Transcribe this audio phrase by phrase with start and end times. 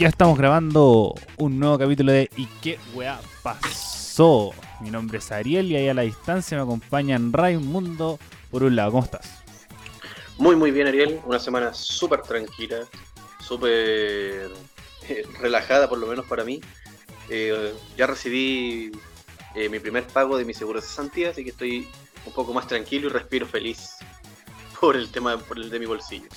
[0.00, 4.50] ya estamos grabando un nuevo capítulo de ¿Y qué weá pasó?
[4.80, 8.18] Mi nombre es Ariel y ahí a la distancia me acompañan Raimundo
[8.50, 8.92] por un lado.
[8.92, 9.42] ¿Cómo estás?
[10.38, 11.20] Muy, muy bien, Ariel.
[11.26, 12.78] Una semana súper tranquila,
[13.46, 14.50] súper
[15.06, 16.62] eh, relajada, por lo menos para mí.
[17.28, 18.92] Eh, ya recibí
[19.54, 21.86] eh, mi primer pago de mi seguro de cesantía, así que estoy
[22.24, 23.96] un poco más tranquilo y respiro feliz
[24.80, 26.28] por el tema por el de mi bolsillo.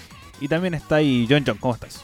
[0.41, 2.03] Y también está ahí John John, ¿cómo estás?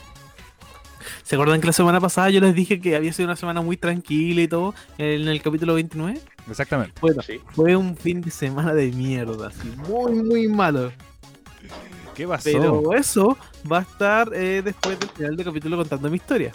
[1.30, 3.76] ¿Se acuerdan que la semana pasada yo les dije que había sido una semana muy
[3.76, 6.20] tranquila y todo en el capítulo 29?
[6.48, 7.00] Exactamente.
[7.00, 7.40] Bueno, Sí.
[7.52, 10.90] fue un fin de semana de mierda, así, muy, muy malo.
[12.16, 12.50] ¿Qué pasó?
[12.50, 13.38] Pero eso
[13.70, 16.50] va a estar eh, después del final del capítulo contando mi historia.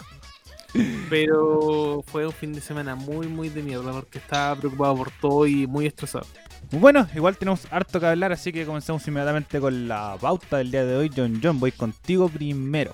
[1.08, 5.46] Pero fue un fin de semana muy, muy de mierda porque estaba preocupado por todo
[5.46, 6.26] y muy estresado.
[6.70, 10.84] Bueno, igual tenemos harto que hablar, así que comencemos inmediatamente con la pauta del día
[10.84, 11.10] de hoy.
[11.16, 12.92] John John, voy contigo primero.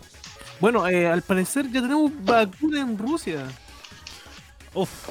[0.63, 3.49] Bueno, eh, al parecer ya tenemos vacuna en Rusia.
[4.75, 5.09] Uf,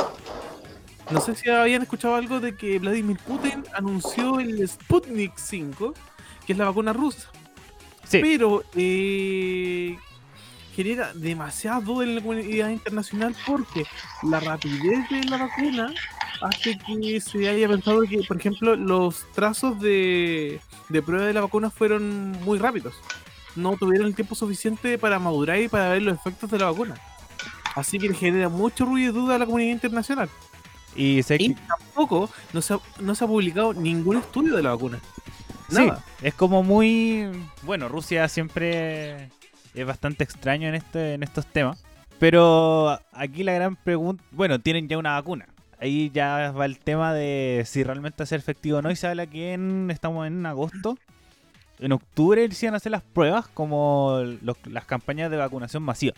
[1.12, 5.94] No sé si habían escuchado algo de que Vladimir Putin anunció el Sputnik 5,
[6.48, 7.30] que es la vacuna rusa.
[8.06, 8.20] sí.
[8.22, 9.98] Pero eh,
[10.74, 13.84] genera demasiada duda en la comunidad internacional porque
[14.24, 15.94] la rapidez de la vacuna
[16.44, 21.42] hace que se haya pensado que, por ejemplo, los trazos de, de prueba de la
[21.42, 22.96] vacuna fueron muy rápidos.
[23.56, 26.96] No tuvieron el tiempo suficiente para madurar y para ver los efectos de la vacuna.
[27.76, 30.30] Así que genera mucho ruido y duda a la comunidad internacional.
[30.96, 34.64] Y sé Y que- tampoco no se ha, no se ha publicado ningún estudio de
[34.64, 35.00] la vacuna.
[35.70, 36.04] Sí, Nada.
[36.22, 37.30] es como muy.
[37.64, 39.30] Bueno, Rusia siempre
[39.74, 41.82] es bastante extraño en, este, en estos temas.
[42.20, 44.22] Pero aquí la gran pregunta.
[44.32, 45.48] Bueno, tienen ya una vacuna.
[45.80, 48.92] Ahí ya va el tema de si realmente va a ser efectivo o no.
[48.92, 50.98] Y se habla que en, estamos en agosto.
[51.82, 56.14] En octubre se iban a hacer las pruebas como los- las campañas de vacunación masiva.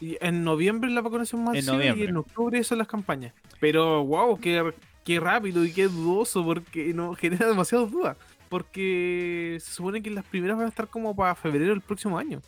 [0.00, 2.04] Y en noviembre la vacunación masiva noviembre.
[2.04, 3.32] y en octubre son las campañas.
[3.60, 4.72] Pero wow, qué,
[5.04, 8.16] qué rápido y qué dudoso porque no genera demasiadas dudas.
[8.48, 12.40] Porque se supone que las primeras van a estar como para febrero del próximo año.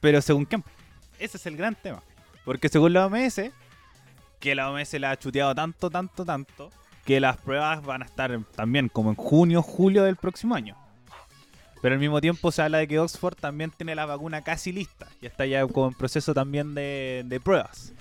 [0.00, 0.64] Pero según quién.
[1.18, 2.02] Ese es el gran tema.
[2.44, 3.50] Porque según la OMS,
[4.40, 6.70] que la OMS la ha chuteado tanto, tanto, tanto,
[7.04, 10.76] que las pruebas van a estar también como en junio, julio del próximo año.
[11.80, 15.06] Pero al mismo tiempo se habla de que Oxford también tiene la vacuna casi lista.
[15.22, 17.92] Y está ya como en proceso también de, de pruebas.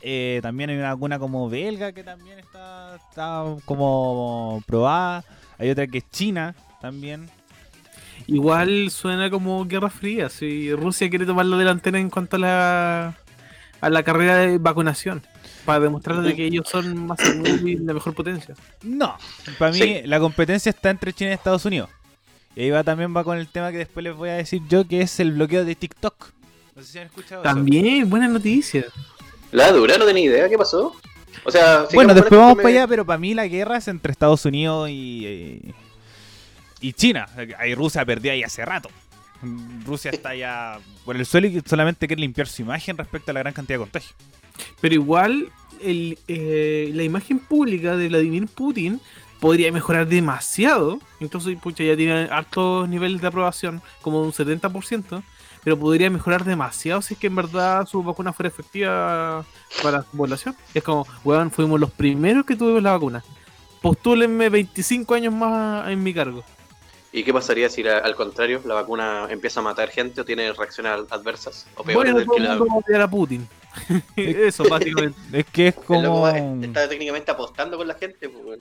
[0.00, 5.24] Eh, también hay una vacuna como belga que también está, está como probada.
[5.58, 7.28] Hay otra que es China también.
[8.26, 10.28] Igual suena como Guerra Fría.
[10.28, 13.14] Si Rusia quiere tomar la delantera en cuanto a la,
[13.80, 15.22] a la carrera de vacunación.
[15.64, 18.54] Para demostrar de que ellos son más seguros y la mejor potencia.
[18.82, 19.16] No,
[19.58, 20.00] para mí Sí.
[20.04, 21.90] la competencia está entre China y Estados Unidos.
[22.58, 24.84] Y ahí va también va con el tema que después les voy a decir yo,
[24.84, 26.32] que es el bloqueo de TikTok.
[26.74, 27.54] No sé si han escuchado eso.
[27.54, 28.84] También, buena noticia.
[29.52, 30.92] La dura, no tenía idea, ¿qué pasó?
[31.44, 34.10] O sea, Bueno, después esto vamos para allá, pero para mí la guerra es entre
[34.10, 35.74] Estados Unidos y, eh,
[36.80, 37.28] y China.
[37.60, 38.90] Ahí Rusia perdió ahí hace rato.
[39.86, 43.40] Rusia está ya por el suelo y solamente quiere limpiar su imagen respecto a la
[43.40, 44.16] gran cantidad de contagios.
[44.80, 45.48] Pero igual
[45.80, 49.00] el, eh, la imagen pública de Vladimir Putin
[49.40, 50.98] podría mejorar demasiado.
[51.20, 55.22] Incluso pucha, ya tiene altos niveles de aprobación, como un 70%.
[55.64, 59.44] Pero podría mejorar demasiado si es que en verdad su vacuna fuera efectiva
[59.82, 60.56] para su población.
[60.72, 63.24] Es como, weón, fuimos los primeros que tuvimos la vacuna.
[63.82, 66.42] Postúlenme 25 años más en mi cargo.
[67.12, 70.52] ¿Y qué pasaría si la- al contrario la vacuna empieza a matar gente o tiene
[70.52, 72.28] reacciones adversas o peores Bueno, del
[72.86, 73.04] que la...
[73.04, 73.48] a Putin.
[74.16, 75.18] Eso, básicamente.
[75.32, 76.28] Es que es como...
[76.28, 78.60] está técnicamente apostando con la gente, pues, weón.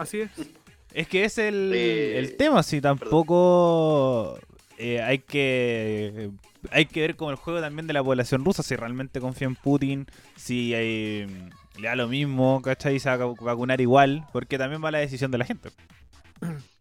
[0.00, 0.30] Así es.
[0.92, 4.38] Es que es el, Eh, el tema, si tampoco
[4.78, 6.30] eh, hay que
[6.70, 9.54] hay que ver como el juego también de la población rusa, si realmente confía en
[9.56, 10.06] Putin,
[10.36, 11.26] si eh,
[11.78, 12.96] le da lo mismo, ¿cachai?
[12.96, 15.70] Y se va a vacunar igual, porque también va la decisión de la gente.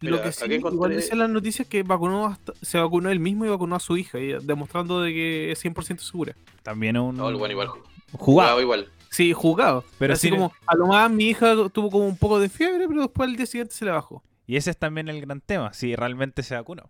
[0.01, 3.45] Lo que sí, encontré- igual decían las noticias que vacunó hasta- se vacunó él mismo
[3.45, 6.33] y vacunó a su hija, y demostrando de que es 100% segura.
[6.63, 7.67] También es un No, el bueno, igual.
[7.67, 7.89] jugado.
[8.13, 8.89] Jugado igual.
[9.09, 9.83] Sí, jugado.
[9.97, 12.87] Pero así sí- como, a lo más mi hija tuvo como un poco de fiebre,
[12.87, 14.23] pero después al día siguiente se le bajó.
[14.47, 16.89] Y ese es también el gran tema, si realmente se vacunó.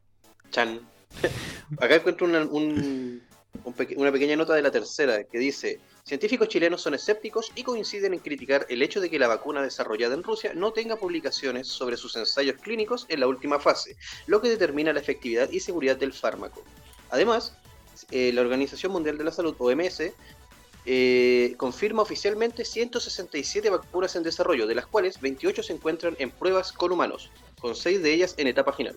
[0.51, 0.79] Chan.
[1.79, 3.21] Acá encuentro una, un-
[3.63, 7.63] un peque- una pequeña nota de la tercera que dice: Científicos chilenos son escépticos y
[7.63, 11.67] coinciden en criticar el hecho de que la vacuna desarrollada en Rusia no tenga publicaciones
[11.67, 13.95] sobre sus ensayos clínicos en la última fase,
[14.27, 16.63] lo que determina la efectividad y seguridad del fármaco.
[17.09, 17.55] Además,
[18.11, 20.13] eh, la Organización Mundial de la Salud, OMS,
[20.91, 26.71] eh, confirma oficialmente 167 vacunas en desarrollo, de las cuales 28 se encuentran en pruebas
[26.71, 27.29] con humanos,
[27.61, 28.95] con 6 de ellas en etapa final.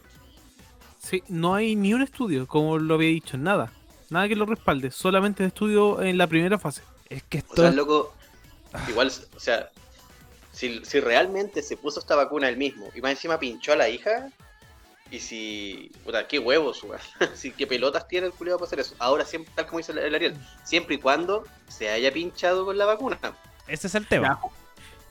[0.98, 3.70] Sí, no hay ni un estudio, como lo había dicho, nada.
[4.08, 6.80] Nada que lo respalde, solamente estudio en la primera fase.
[7.10, 7.60] Es que O esto.
[7.62, 8.14] sea, loco,
[8.88, 9.70] igual, o sea,
[10.50, 13.90] si, si realmente se puso esta vacuna él mismo y más encima pinchó a la
[13.90, 14.30] hija,
[15.12, 15.92] y si.
[16.04, 16.98] Puta, qué huevos, weón.
[17.34, 18.94] si qué pelotas tiene el culiado para hacer eso.
[18.98, 22.76] Ahora, siempre, tal como dice el el Ariel, siempre y cuando se haya pinchado con
[22.78, 23.18] la vacuna.
[23.68, 24.40] Ese es el tema.
[24.40, 24.50] ju-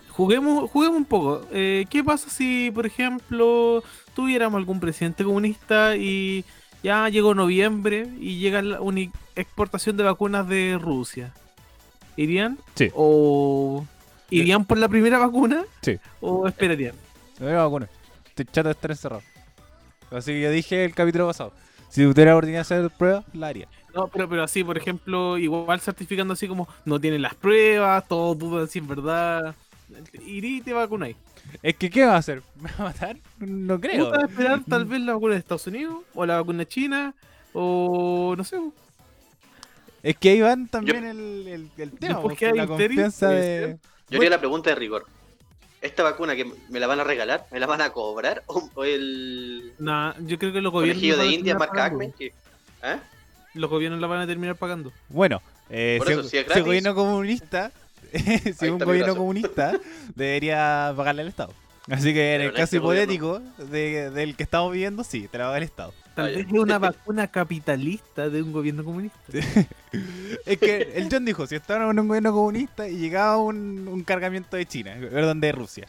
[0.10, 1.46] juguemos, juguemos un poco.
[1.52, 3.84] Eh, ¿Qué pasa si, por ejemplo,
[4.16, 6.44] tuviéramos algún presidente comunista y
[6.84, 8.80] ya llegó noviembre y llega la
[9.36, 11.34] exportación de vacunas de Rusia?
[12.18, 12.58] ¿Irían?
[12.76, 12.90] Sí.
[12.94, 13.86] ¿O
[14.30, 15.64] irían por la primera vacuna?
[15.82, 15.98] Sí.
[16.20, 16.96] ¿O esperarían?
[17.40, 17.90] Me voy a vacunar.
[18.28, 19.24] Estoy chato de estar encerrado.
[20.12, 21.54] Así que ya dije el capítulo pasado.
[21.90, 23.68] Si tuviera oportunidad de hacer pruebas, la haría.
[23.94, 28.38] No, pero, pero así, por ejemplo, igual certificando así como no tienen las pruebas, todos
[28.38, 29.56] dudan si es verdad.
[30.26, 31.18] Irí y te vacunáis.
[31.62, 32.42] Es que, ¿qué va a hacer?
[32.62, 33.18] ¿Me va a matar?
[33.40, 34.06] No creo.
[34.10, 37.14] Puta, esperar tal vez la vacuna de Estados Unidos o la vacuna china
[37.54, 38.58] o no sé.
[40.04, 42.22] Es que ahí van también el, el, el tema.
[42.22, 43.78] Porque la confianza de.
[44.10, 45.06] Yo haría la pregunta de rigor.
[45.82, 48.44] ¿Esta vacuna que me la van a regalar, me la van a cobrar?
[48.46, 51.82] ¿O, o el Nah, yo creo que los gobiernos de India, pagando.
[51.82, 52.12] Ackman?
[52.12, 52.34] que-
[52.84, 53.00] ¿Ah?
[53.56, 54.94] Los gobiernos la van a terminar pagando.
[55.10, 56.62] Bueno, eh, Por si, eso, si es si gratis.
[56.62, 57.72] un gobierno comunista,
[58.60, 59.74] si un gobierno comunista
[60.16, 61.54] debería pagarle al Estado.
[61.90, 65.40] Así que en Pero el caso este hipotético de- del que estamos viviendo, sí, te
[65.40, 65.94] la paga el Estado.
[66.16, 69.18] Tal vez es una vacuna capitalista de un gobierno comunista.
[70.46, 74.04] Es que el John dijo, si estaba en un gobierno comunista y llegaba un, un
[74.04, 75.88] cargamiento de China, perdón, de Rusia.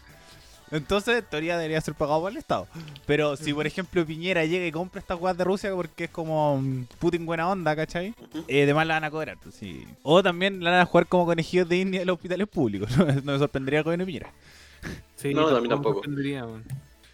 [0.72, 2.66] Entonces, en teoría debería ser pagado por el Estado.
[3.06, 6.60] Pero si, por ejemplo, Piñera llega y compra estas guas de Rusia porque es como
[6.60, 8.14] mm, Putin buena onda, ¿cachai?
[8.48, 9.36] Eh, además la van a cobrar.
[9.42, 9.86] pues, sí.
[10.02, 12.90] O también la van a jugar como conejillos de India en los hospitales públicos.
[13.22, 14.30] No, me sorprendería el gobierno de Piñera.
[15.16, 16.00] Sí, No, a mí tampoco.
[16.00, 16.46] me sorprendería.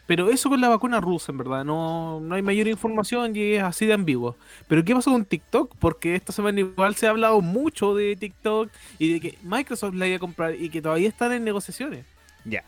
[0.09, 3.63] Pero eso con la vacuna rusa, en verdad, no, no hay mayor información y es
[3.63, 4.37] así de ambiguo.
[4.67, 5.77] Pero ¿qué pasó con TikTok?
[5.79, 10.07] Porque esta semana igual se ha hablado mucho de TikTok y de que Microsoft la
[10.07, 12.07] iba a comprar y que todavía están en negociaciones.
[12.47, 12.65] Ya.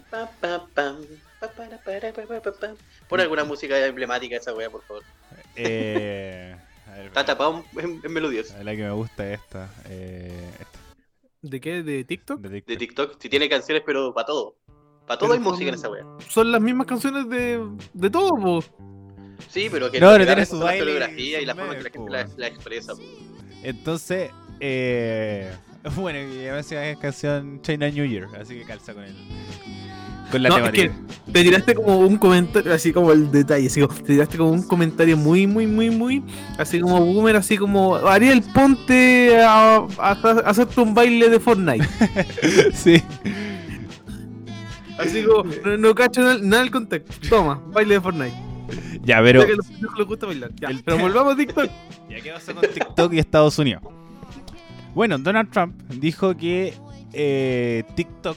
[3.09, 5.03] Pon alguna música emblemática esa wea, por favor.
[5.57, 6.55] Eh,
[6.87, 8.55] a ver, Está tapado en, en melodías.
[8.63, 9.71] la que me gusta es esta.
[9.89, 10.79] Eh, esta
[11.43, 11.83] ¿De qué?
[11.83, 12.41] ¿De TikTok?
[12.41, 12.61] de.
[12.61, 14.57] TikTok, si tiene canciones, pero para todo.
[15.11, 16.19] Para todo Pero hay música en son- esa wea.
[16.29, 17.61] Son las mismas canciones de,
[17.95, 18.63] de todo, po.
[19.49, 21.83] Sí, pero que No, pero tiene su la baile y coreografía y la forma que
[21.83, 22.95] la gente la, la expresa.
[22.95, 23.01] po.
[23.65, 24.31] Entonces,
[24.61, 25.51] eh,
[25.97, 29.17] bueno, y además se llama canción China New Year, así que calza con el
[30.31, 30.95] con la No, es temática.
[31.27, 34.53] que te tiraste como un comentario, así como el detalle, así como, te tiraste como
[34.53, 36.23] un comentario muy, muy, muy, muy,
[36.57, 41.85] así como boomer, así como, Ariel, ponte a, a- a hacerte un baile de Fortnite.
[42.75, 43.03] sí.
[45.01, 47.29] Así como, no, no cacho nada, nada del contexto.
[47.29, 48.37] Toma, baile de Fortnite.
[49.03, 50.51] Ya, pero que los gusta bailar.
[50.61, 51.71] Ya, el- pero volvamos a TikTok.
[52.09, 53.83] ¿Ya qué pasó con TikTok y Estados Unidos?
[54.95, 56.75] Bueno, Donald Trump dijo que
[57.13, 58.37] eh, TikTok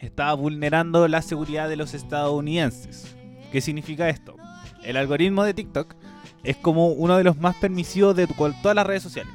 [0.00, 3.16] estaba vulnerando la seguridad de los estadounidenses.
[3.50, 4.36] ¿Qué significa esto?
[4.82, 5.94] El algoritmo de TikTok
[6.42, 9.32] es como uno de los más permisivos de todas las redes sociales.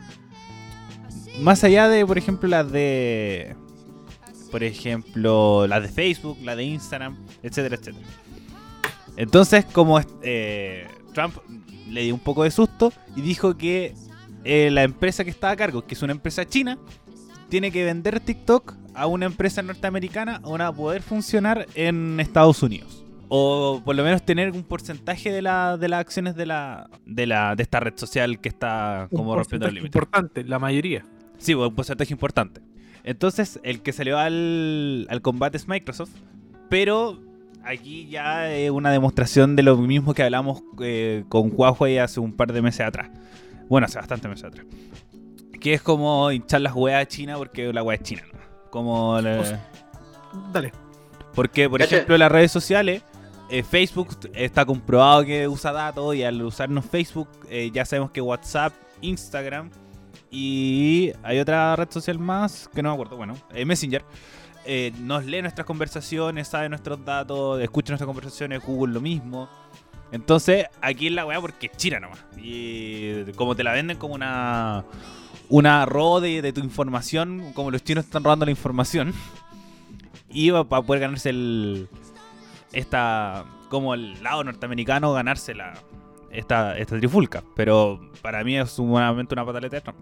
[1.42, 3.56] Más allá de, por ejemplo, las de.
[4.52, 8.06] Por ejemplo, las de Facebook, las de Instagram, etcétera, etcétera.
[9.16, 11.36] Entonces, como eh, Trump
[11.90, 13.94] le dio un poco de susto y dijo que
[14.44, 16.78] eh, la empresa que estaba a cargo, que es una empresa china,
[17.50, 23.04] tiene que vender TikTok a una empresa norteamericana para poder funcionar en Estados Unidos.
[23.28, 27.28] O por lo menos tener un porcentaje de, la, de las acciones de la, de
[27.28, 29.98] la de esta red social que está como rompiendo el límite.
[29.98, 31.06] importante, la mayoría.
[31.38, 32.62] Sí, un porcentaje importante.
[33.04, 36.12] Entonces, el que salió al, al combate es Microsoft,
[36.70, 37.20] pero
[37.64, 42.34] aquí ya es una demostración de lo mismo que hablamos eh, con Huawei hace un
[42.34, 43.10] par de meses atrás.
[43.70, 44.66] Bueno, hace bastante meses atrás.
[45.60, 48.40] Que es como hinchar las weas a China porque la wea es china, ¿no?
[48.70, 49.68] Como la- O sea,
[50.54, 50.72] Dale.
[51.36, 53.04] porque, por ejemplo, las redes sociales,
[53.50, 58.22] eh, Facebook está comprobado que usa datos y al usarnos Facebook eh, ya sabemos que
[58.22, 59.70] WhatsApp, Instagram
[60.32, 64.04] y hay otra red social más que no me acuerdo, bueno, eh, Messenger.
[64.66, 69.50] eh, nos lee nuestras conversaciones, sabe nuestros datos, escucha nuestras conversaciones, Google lo mismo.
[70.12, 72.26] Entonces, aquí es la weá porque es China nomás.
[72.38, 74.86] Y como te la venden como una
[75.50, 79.14] una robo de, tu información, como los chinos están robando la información.
[80.32, 81.90] Y para poder ganarse el.
[82.72, 83.46] Esta.
[83.68, 85.74] Como el lado norteamericano, ganarse la.
[86.30, 87.44] Esta, esta trifulca.
[87.56, 89.94] Pero para mí es sumamente una pataleta de.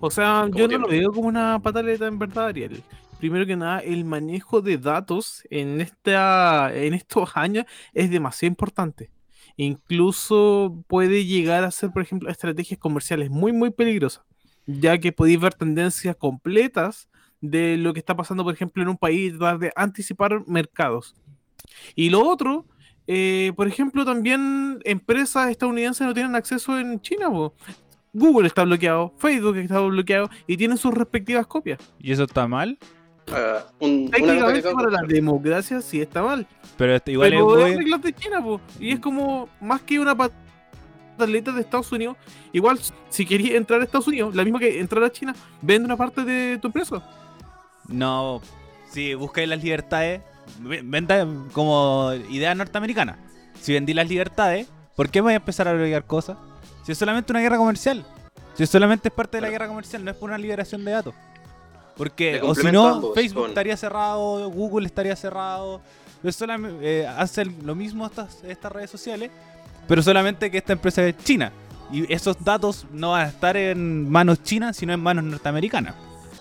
[0.00, 2.82] O sea, yo no lo veo como una pataleta en verdad, Ariel.
[3.18, 9.10] Primero que nada, el manejo de datos en esta en estos años es demasiado importante.
[9.56, 14.24] incluso puede llegar a ser, por ejemplo, estrategias comerciales muy, muy peligrosas,
[14.66, 17.08] ya que podéis ver tendencias completas
[17.40, 21.16] de lo que está pasando, por ejemplo, en un país, tratar de anticipar mercados.
[21.96, 22.66] Y lo otro,
[23.08, 27.30] eh, por ejemplo, también empresas estadounidenses no tienen acceso en China.
[27.30, 27.54] po.
[28.12, 31.78] Google está bloqueado, Facebook está bloqueado y tienen sus respectivas copias.
[31.98, 32.78] ¿Y eso está mal?
[33.30, 36.46] Ah, un- nota que Técnicamente para la democracia sí está mal.
[36.76, 38.60] Pero este- igual pero es muy- reglas de China, po.
[38.80, 42.16] Y es como más que una pataleta de Estados Unidos.
[42.52, 42.78] Igual,
[43.10, 46.24] si querías entrar a Estados Unidos, la misma que entrar a China, vende una parte
[46.24, 47.02] de tu empresa.
[47.88, 48.40] No,
[48.90, 50.22] si buscáis las libertades,
[50.60, 53.18] ve- venda como idea norteamericana.
[53.60, 56.38] Si vendí las libertades, ¿por qué voy a empezar a bloquear cosas?
[56.88, 58.02] Si es solamente una guerra comercial.
[58.56, 61.14] Si solamente es parte de la guerra comercial, no es por una liberación de datos.
[61.98, 65.82] Porque, o si no, Facebook con- estaría cerrado, Google estaría cerrado.
[66.22, 69.30] Es solamente, eh, hacen lo mismo estas, estas redes sociales,
[69.86, 71.52] pero solamente que esta empresa es china.
[71.92, 75.94] Y esos datos no van a estar en manos chinas, sino en manos norteamericanas.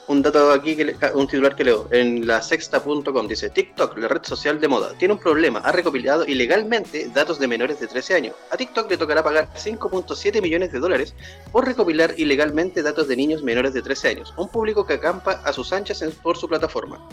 [0.10, 0.78] Un dato aquí,
[1.16, 5.16] un titular que leo, en la sexta.com dice, TikTok, la red social de moda, tiene
[5.16, 8.36] un problema, ha recopilado ilegalmente datos de menores de 13 años.
[8.50, 11.14] A TikTok le tocará pagar 5.7 millones de dólares
[11.52, 15.52] por recopilar ilegalmente datos de niños menores de 13 años, un público que acampa a
[15.52, 17.06] sus anchas por su plataforma.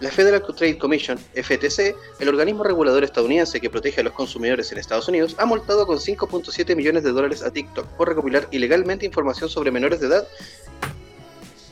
[0.00, 4.78] La Federal Trade Commission, FTC, el organismo regulador estadounidense que protege a los consumidores en
[4.78, 9.50] Estados Unidos, ha multado con 5.7 millones de dólares a TikTok por recopilar ilegalmente información
[9.50, 10.26] sobre menores de edad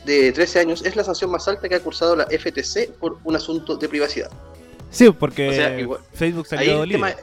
[0.06, 3.36] de 13 años es la sanción más alta que ha cursado la FTC por un
[3.36, 4.30] asunto de privacidad.
[4.90, 7.12] Sí, porque O sea, igual- Facebook Ahí salió libre.
[7.14, 7.22] tema,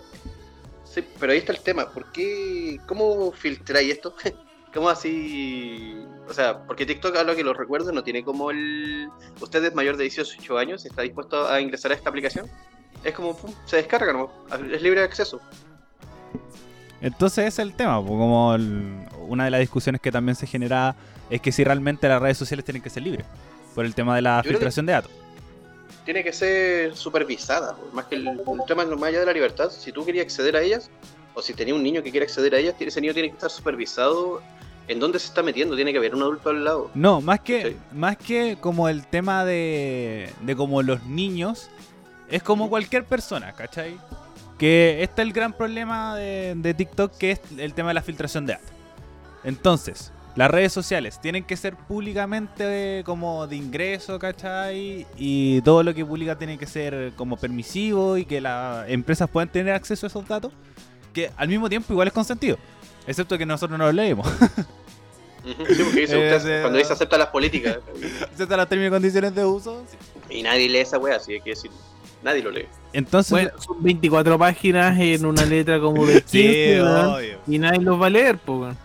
[0.83, 1.89] sí, pero ahí está el tema.
[1.91, 2.77] ¿Por qué?
[2.85, 4.13] ¿Cómo filtráis esto?
[4.73, 5.95] ¿Cómo así?
[6.27, 9.07] O sea, porque TikTok, a lo que lo recuerdo, no tiene como el.
[9.39, 12.47] Usted es mayor de 18 años, está dispuesto a ingresar a esta aplicación.
[13.03, 14.31] Es como, pum, se descarga, ¿no?
[14.71, 15.39] Es libre de acceso.
[17.01, 20.95] Entonces ese es el tema, como el- una de las discusiones que también se genera
[21.29, 23.25] es que si realmente las redes sociales tienen que ser libres,
[23.75, 25.11] por el tema de la Yo filtración de datos.
[26.05, 29.69] Tiene que ser supervisada, más que el, el tema más allá de la libertad.
[29.71, 30.89] Si tú querías acceder a ellas,
[31.33, 33.49] o si tenía un niño que quiere acceder a ellas, ese niño tiene que estar
[33.49, 34.41] supervisado
[34.89, 36.91] en dónde se está metiendo, tiene que haber un adulto al lado.
[36.93, 37.77] No, más que, Sí.
[37.93, 41.69] más que como el tema de, de como los niños,
[42.29, 43.97] es como cualquier persona, ¿cachai?
[44.59, 48.01] Que este es el gran problema de, de TikTok, que es el tema de la
[48.01, 48.69] filtración de datos.
[49.45, 55.05] Entonces, las redes sociales tienen que ser públicamente como de ingreso, ¿cachai?
[55.17, 59.49] Y todo lo que publica tiene que ser como permisivo y que las empresas puedan
[59.49, 60.51] tener acceso a esos datos,
[61.13, 62.57] que al mismo tiempo igual es consentido.
[63.05, 64.25] Excepto que nosotros no los leemos.
[64.27, 67.77] Ujú, sí, porque dice Eh, usted, cuando dice acepta las políticas
[68.31, 69.83] Excepto las términos y condiciones de uso.
[69.89, 69.97] sí.
[70.37, 71.69] y nadie lee esa wea, así hay que decir,
[72.23, 72.65] nadie lo lee.
[72.93, 77.39] Entonces, Bueno, son 24 páginas en una letra como de 15, sí, obvio.
[77.45, 78.77] y nadie los va a leer, po, weón.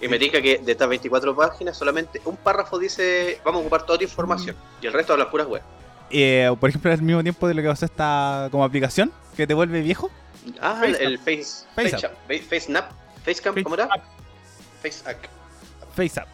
[0.00, 3.84] Y me diga que de estas 24 páginas solamente un párrafo dice vamos a ocupar
[3.84, 5.64] toda tu información y el resto hablan puras weas.
[6.10, 9.54] Eh, por ejemplo, al mismo tiempo de lo que pasó esta como aplicación que te
[9.54, 10.10] vuelve viejo.
[10.60, 11.92] Ah, el, el Face, FaceApp.
[11.92, 12.90] FaceApp, Face, FaceNap,
[13.24, 13.88] Facecam, ¿cómo era?
[14.82, 15.18] FaceApp.
[15.94, 16.28] FaceApp.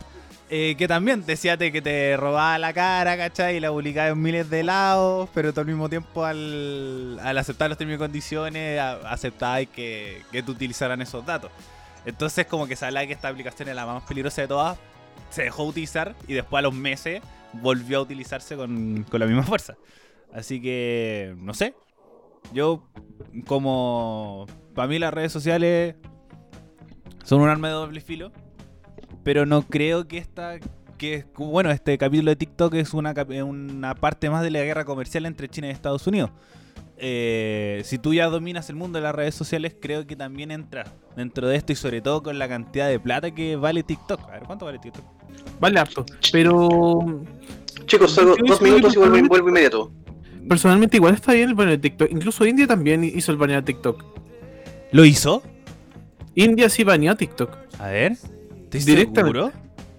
[0.49, 3.57] Eh, que también decía te- que te robaba la cara, ¿cachai?
[3.57, 7.69] Y la publicaba en miles de lados, pero tú al mismo tiempo al, al aceptar
[7.69, 11.51] los términos y condiciones, aceptabas que, que te utilizaran esos datos.
[12.07, 14.79] Entonces como que se hablaba que esta aplicación era la más peligrosa de todas,
[15.31, 17.21] se dejó de utilizar y después a los meses
[17.53, 19.77] volvió a utilizarse con, con la misma fuerza.
[20.33, 21.75] Así que, no sé.
[22.53, 22.89] Yo,
[23.47, 24.47] como...
[24.75, 25.97] Para mí las redes sociales
[27.25, 28.33] son un arma de doble filo.
[29.25, 30.59] Pero no creo que esta...
[30.99, 35.27] Que, bueno, este capítulo de TikTok es una, una parte más de la guerra comercial
[35.27, 36.31] entre China y Estados Unidos.
[36.99, 40.91] Eh, si tú ya dominas el mundo de las redes sociales, creo que también entras
[41.17, 44.21] dentro de esto y sobre todo con la cantidad de plata que vale TikTok.
[44.29, 45.05] A ver, ¿cuánto vale TikTok?
[45.61, 46.07] Vale harto.
[46.33, 47.23] Pero
[47.87, 49.93] Chicos, salgo dos minutos y vuelvo, inmediato.
[50.49, 52.11] personalmente igual está bien el baneo de TikTok.
[52.11, 54.03] Incluso India también hizo el baneo de TikTok.
[54.93, 55.43] ¿Lo hizo?
[56.35, 57.51] India sí baneó a TikTok.
[57.79, 58.13] A ver.
[58.13, 59.39] ¿Estás Directamente.
[59.39, 59.53] seguro?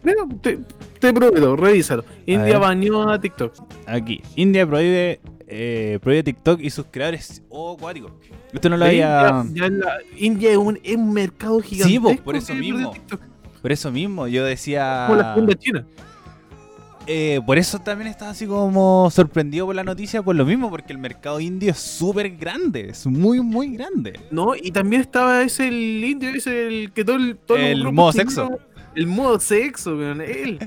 [0.04, 0.60] Mira, te,
[1.00, 2.06] te prometo, revísalo.
[2.26, 3.54] India baneó a TikTok.
[3.86, 4.22] Aquí.
[4.36, 7.42] India prohíbe, eh, prohíbe TikTok y sus creadores.
[7.50, 8.12] Oh, acuático.
[8.54, 9.46] Esto no lo Sí, había.
[9.56, 12.16] la- India es un, es un mercado gigantesco.
[12.16, 12.94] po, por eso mismo.
[13.62, 15.06] Por eso mismo, yo decía.
[15.08, 15.86] Como la segunda China.
[17.10, 20.92] Eh, por eso también estaba así como sorprendido por la noticia, por lo mismo, porque
[20.92, 24.20] el mercado indio es súper grande, es muy, muy grande.
[24.30, 28.12] No, y también estaba ese el indio, ese el que todo el, todo El modo
[28.12, 28.60] sexo.
[28.94, 30.20] El modo sexo, weón.
[30.20, 30.60] Él.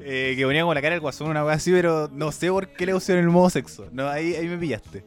[0.00, 2.68] Eh, que ponía como la cara del guasón, una wea así, pero no sé por
[2.68, 3.86] qué le pusieron el modo sexo.
[3.92, 5.04] No, ahí, ahí me pillaste.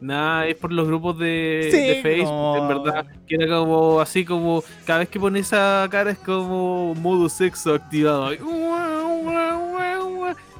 [0.00, 2.56] Nada, es por los grupos de, Sí, de Facebook, no.
[2.56, 3.06] en verdad.
[3.26, 4.64] Que era como así como.
[4.84, 8.30] Cada vez que pone esa cara es como modo sexo activado.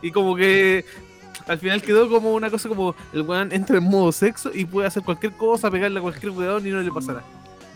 [0.02, 0.84] Y como que
[1.46, 4.86] al final quedó como una cosa como el weón entra en modo sexo y puede
[4.88, 7.22] hacer cualquier cosa, pegarle a cualquier weón y no le pasará.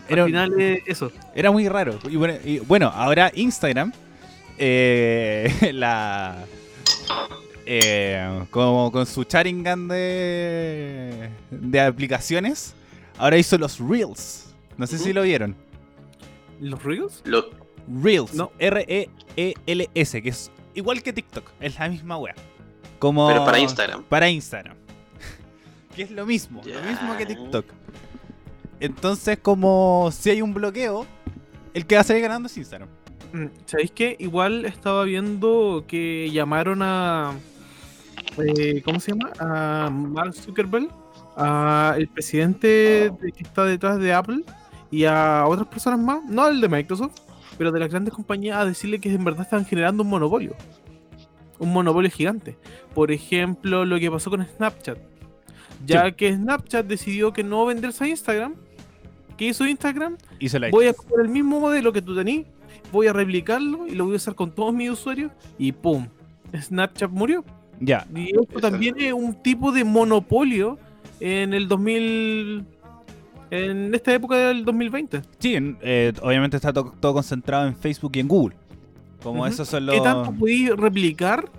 [0.09, 1.11] Era- Al final es eso.
[1.35, 1.99] Era muy raro.
[2.09, 3.91] Y bueno, y bueno, ahora Instagram,
[4.57, 6.43] eh, la.
[7.65, 12.73] eh, como con su Sharingan de, de aplicaciones,
[13.17, 14.53] ahora hizo los Reels.
[14.77, 15.55] No sé si lo vieron.
[16.59, 17.21] ¿Los Reels?
[17.25, 17.49] Lo-
[18.01, 18.33] Reels.
[18.33, 18.51] No.
[18.59, 21.49] R-E-E-L-S, que es igual que TikTok.
[21.59, 22.35] Es la misma wea.
[22.99, 24.03] Como pero para Instagram.
[24.03, 24.75] Para Instagram.
[25.95, 26.61] que es lo mismo.
[26.65, 27.65] Lo mismo que TikTok.
[28.79, 31.07] Entonces, como si hay un bloqueo,
[31.73, 32.89] el que va a salir ganando es Instagram.
[33.33, 34.15] Mm, ¿Sabéis qué?
[34.19, 37.33] Igual estaba viendo que llamaron a.
[38.37, 39.31] eh, ¿Cómo se llama?
[39.39, 40.89] A Mark Zuckerberg,
[41.35, 44.43] a el presidente de- que está detrás de Apple
[44.91, 47.15] y a otras personas más, no al de Microsoft,
[47.57, 50.55] pero de las grandes compañías, a decirle que en verdad están generando un monopolio.
[51.59, 52.55] Un monopolio gigante.
[52.93, 54.97] Por ejemplo, lo que pasó con Snapchat.
[55.85, 56.11] Ya Sí.
[56.13, 58.55] que Snapchat decidió que no venderse a Instagram.
[59.37, 60.17] ¿Qué hizo Instagram?
[60.39, 62.45] Hizo voy a coger el mismo modelo que tú tenías,
[62.91, 66.07] voy a replicarlo y lo voy a usar con todos mis usuarios y ¡pum!
[66.55, 67.43] Snapchat murió.
[67.79, 68.07] Ya.
[68.15, 70.77] Y esto también es un tipo de monopolio
[71.19, 72.65] en el 2000...
[73.49, 75.21] En esta época del 2020.
[75.39, 78.57] Sí, eh, obviamente está to- todo concentrado en Facebook y en Google.
[79.23, 79.95] Como esos son los.
[79.95, 81.49] ¿Qué tanto podéis replicar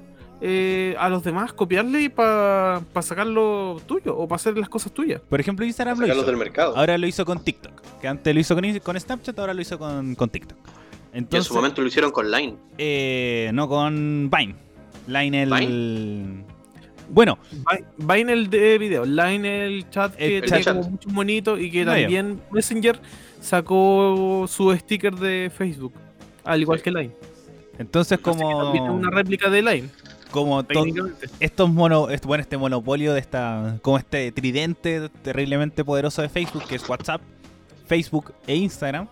[0.42, 5.22] eh, a los demás, copiarle para sacarlo tuyo o para hacer las cosas tuyas?
[5.30, 6.22] Por ejemplo, Instagram lo hizo.
[6.24, 6.76] del mercado.
[6.76, 7.80] Ahora lo hizo con TikTok.
[8.02, 10.58] Que antes lo hizo con, con Snapchat, ahora lo hizo con, con TikTok.
[11.12, 12.54] En su momento lo hicieron con Line.
[12.78, 14.54] eh, no con Vine.
[15.06, 16.44] Line el.
[17.10, 20.76] Bueno, Vi- Vine el de video, Line el chat que El tenía chat.
[20.76, 23.00] como muchos monitos y que también Messenger
[23.40, 25.94] sacó su sticker de Facebook,
[26.44, 26.84] al igual Sí.
[26.84, 27.12] que Line.
[27.78, 28.72] entonces que como.
[28.92, 29.88] una réplica de Line,
[30.30, 30.60] Como
[31.40, 36.64] estos mono, est- bueno, este monopolio de esta, como este tridente terriblemente poderoso de Facebook,
[36.68, 37.22] que es WhatsApp,
[37.86, 39.08] Facebook e Instagram,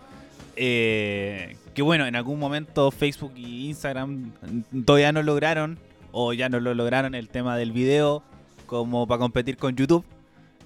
[0.55, 4.33] eh, que bueno, en algún momento Facebook y Instagram
[4.83, 5.77] todavía no lograron,
[6.11, 8.23] o ya no lo lograron el tema del video,
[8.65, 10.03] como para competir con YouTube.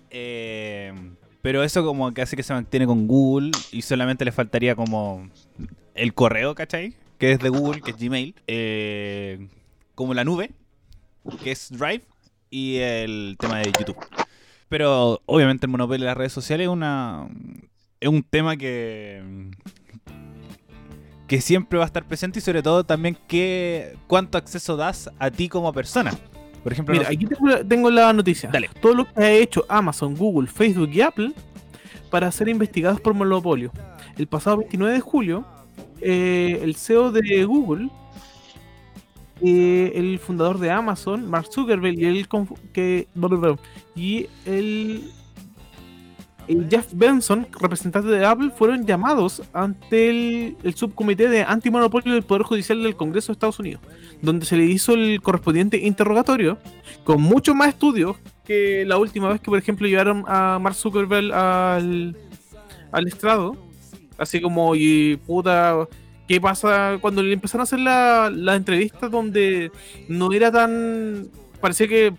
[0.10, 0.94] Eh,
[1.42, 5.30] pero eso como que hace que se mantiene con Google y solamente le faltaría como
[5.96, 6.96] el correo, ¿cachai?
[7.18, 8.34] Que es de Google, que es Gmail.
[8.48, 9.50] eh,
[9.96, 10.52] como la nube,
[11.44, 12.04] que es Drive,
[12.50, 13.98] y el tema de YouTube.
[14.70, 17.28] Pero obviamente el monopolio de las redes sociales es una
[18.00, 19.52] es un tema que
[21.32, 25.32] que siempre va a estar presente y sobre todo también que cuánto acceso das a
[25.32, 26.12] ti como persona.
[26.62, 28.50] Por ejemplo, Mira, aquí tengo la, tengo la noticia.
[28.52, 28.70] Dale.
[28.82, 31.32] Todo lo que ha hecho Amazon, Google, Facebook y Apple
[32.10, 33.72] para ser investigados por monopolio.
[34.18, 35.46] El pasado 29 de julio,
[36.02, 37.88] eh, el CEO de Google,
[39.42, 42.28] eh, el fundador de Amazon, Mark Zuckerberg, y el
[42.74, 43.08] que
[43.96, 45.10] y el,
[46.48, 52.24] el Jeff Benson, representante de Apple, fueron llamados ante el, el subcomité de antimonopolio del
[52.24, 53.82] Poder Judicial del Congreso de Estados Unidos,
[54.22, 56.58] donde se le hizo el correspondiente interrogatorio
[57.04, 61.34] con mucho más estudios que la última vez que, por ejemplo, llevaron a Mark Zuckerberg
[61.34, 62.18] al,
[62.92, 63.56] al estrado.
[64.18, 65.88] Así como, y puta,
[66.28, 69.72] ¿qué pasa cuando le empezaron a hacer la, la entrevista donde
[70.08, 71.28] no era tan.
[71.60, 72.14] Parecía que.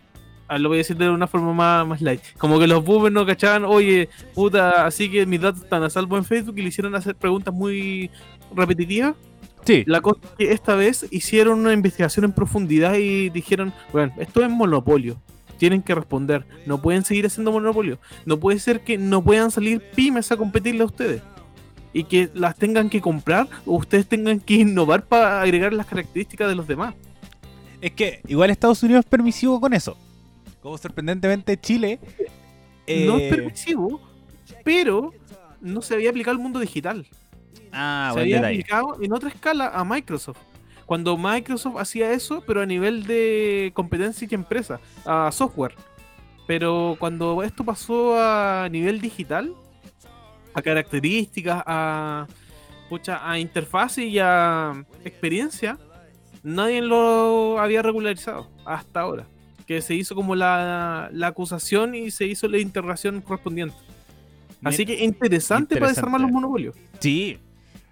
[0.55, 2.21] Ah, lo voy a decir de una forma más, más light.
[2.39, 6.17] Como que los boomers no cachaban, oye, puta, así que mis datos están a salvo
[6.19, 8.11] en Facebook y le hicieron hacer preguntas muy
[8.55, 9.15] repetitivas.
[9.65, 14.13] sí, La cosa es que esta vez hicieron una investigación en profundidad y dijeron, bueno,
[14.19, 15.21] esto es monopolio.
[15.59, 16.45] Tienen que responder.
[16.67, 17.99] No pueden seguir haciendo monopolio.
[18.27, 21.23] No puede ser que no puedan salir pymes a competirle a ustedes.
[21.93, 26.49] Y que las tengan que comprar o ustedes tengan que innovar para agregar las características
[26.49, 26.95] de los demás.
[27.81, 29.97] es que igual Estados Unidos es permisivo con eso.
[30.63, 31.99] Como sorprendentemente Chile
[32.87, 34.01] No eh, es permisivo,
[34.65, 35.13] pero
[35.61, 37.07] no se había aplicado al mundo digital.
[37.73, 38.55] Ah, se había detalle.
[38.61, 40.39] aplicado en otra escala a Microsoft.
[40.87, 45.75] Cuando Microsoft hacía eso, pero a nivel de competencia y empresa, a software.
[46.47, 49.55] Pero cuando esto pasó a nivel digital,
[50.55, 52.27] a características, a,
[52.89, 55.79] pucha, a interfaz y a experiencia,
[56.43, 59.27] nadie lo había regularizado hasta ahora.
[59.67, 63.77] Que se hizo como la, la acusación y se hizo la interrogación correspondiente.
[64.65, 66.33] Así que interesante, para desarmar los Interesante.
[66.33, 66.77] monopolios.
[67.01, 67.39] Sí,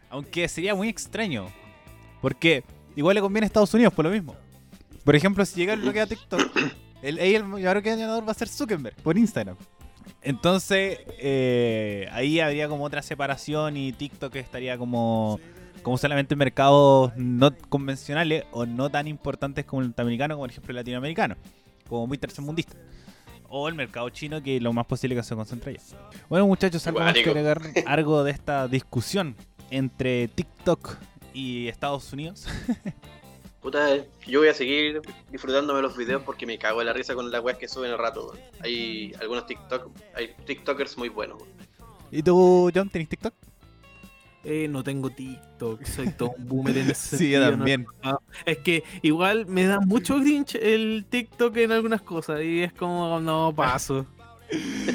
[0.09, 1.49] aunque sería muy extraño.
[2.21, 4.37] Porque igual le conviene a Estados Unidos por lo mismo.
[5.05, 6.51] Por ejemplo, si llega el bloqueo a TikTok,
[7.03, 9.57] el, el mayor ganador va a ser Zuckerberg por Instagram.
[10.23, 15.41] Entonces, eh, ahí habría como otra separación y TikTok estaría como,
[15.83, 20.71] como solamente mercados no convencionales o no tan importantes como el norteamericano, como por ejemplo
[20.73, 21.37] el latinoamericano,
[21.91, 22.77] como muy tercermundista.
[23.49, 26.11] O el mercado chino, que lo más posible que se concentre allá.
[26.29, 29.35] Bueno, muchachos, algo más que agregar algo de esta discusión
[29.71, 30.97] entre TikTok
[31.35, 32.47] y Estados Unidos.
[33.61, 37.31] Puta, yo voy a seguir disfrutándome los videos porque me cago en la risa con
[37.31, 38.33] las weas que suben el rato.
[38.61, 41.43] Hay algunos TikTok, hay TikTokers muy buenos.
[42.11, 43.35] ¿Y tú, John, tenés TikTok?
[44.43, 47.87] Eh, no tengo TikTok, soy todo un boomer en ese Sí, yo sentido, no- también.
[48.47, 53.21] Es que igual me da mucho cringe el TikTok en algunas cosas y es como,
[53.21, 54.07] no paso.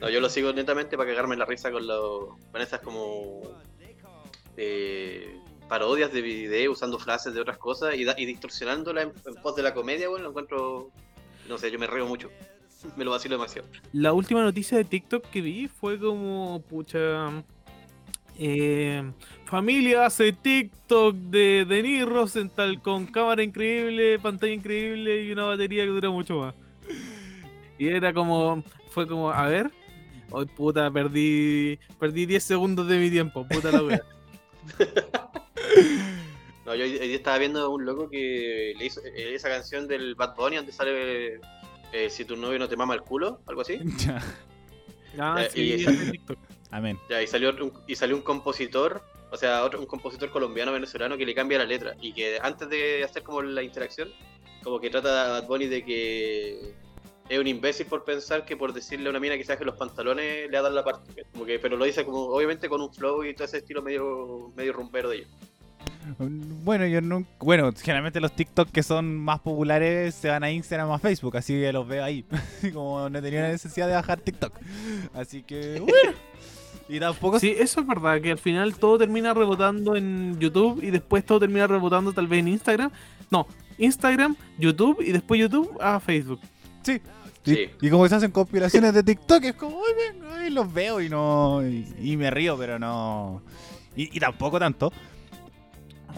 [0.00, 3.40] No, yo lo sigo netamente para cagarme en la risa con, lo, con esas como
[4.56, 5.36] eh,
[5.68, 9.56] parodias de video usando frases de otras cosas y, da- y distorsionándola en, en pos
[9.56, 10.90] de la comedia, bueno, lo encuentro,
[11.48, 12.30] no sé, yo me río mucho.
[12.96, 13.66] Me lo vacilo demasiado.
[13.92, 17.42] La última noticia de TikTok que vi fue como, pucha,
[18.38, 19.02] eh,
[19.44, 25.90] familia hace TikTok de Denis Rosenthal con cámara increíble, pantalla increíble y una batería que
[25.90, 26.54] dura mucho más.
[27.78, 29.70] Y era como, fue como, a ver,
[30.30, 34.02] hoy puta, perdí, perdí 10 segundos de mi tiempo, puta la wea.
[36.66, 39.88] No, yo hoy, hoy día estaba viendo un loco que le hizo eh, esa canción
[39.88, 41.40] del Bad Bunny donde sale
[41.94, 43.78] eh, Si tu novio no te mama el culo, algo así.
[44.04, 44.22] Ya.
[45.18, 45.92] Ah, Eh, sí, y esa-.
[46.70, 46.98] Amén.
[47.08, 51.16] Ya, y salió un, y salió un compositor, o sea, otro, un compositor colombiano venezolano
[51.16, 54.10] que le cambia la letra y que antes de hacer como la interacción,
[54.62, 56.74] como que trata a Bad Bunny de que
[57.28, 59.76] es un imbécil por pensar que por decirle a una mina que se baje los
[59.76, 61.24] pantalones le ha dado la parte.
[61.32, 64.52] Como que, pero lo dice como, obviamente con un flow y todo ese estilo medio,
[64.56, 65.30] medio rumbero de ellos.
[66.18, 67.26] Bueno, yo no.
[67.38, 71.36] Bueno, generalmente los TikTok que son más populares se van a Instagram o a Facebook,
[71.36, 72.24] así que los veo ahí.
[72.72, 74.54] Como no tenía la necesidad de bajar TikTok.
[75.12, 76.18] Así que, bueno.
[76.88, 77.38] Y tampoco.
[77.38, 81.40] Sí, eso es verdad, que al final todo termina rebotando en YouTube y después todo
[81.40, 82.90] termina rebotando tal vez en Instagram.
[83.30, 83.46] No,
[83.76, 86.40] Instagram, YouTube y después YouTube a Facebook.
[86.82, 87.00] Sí.
[87.44, 87.68] Sí.
[87.80, 89.80] Y, y como se hacen compilaciones de TikTok, es como,
[90.34, 91.62] "Ay, los veo y no.
[91.66, 93.42] Y, y me río, pero no.
[93.96, 94.92] Y, y tampoco tanto.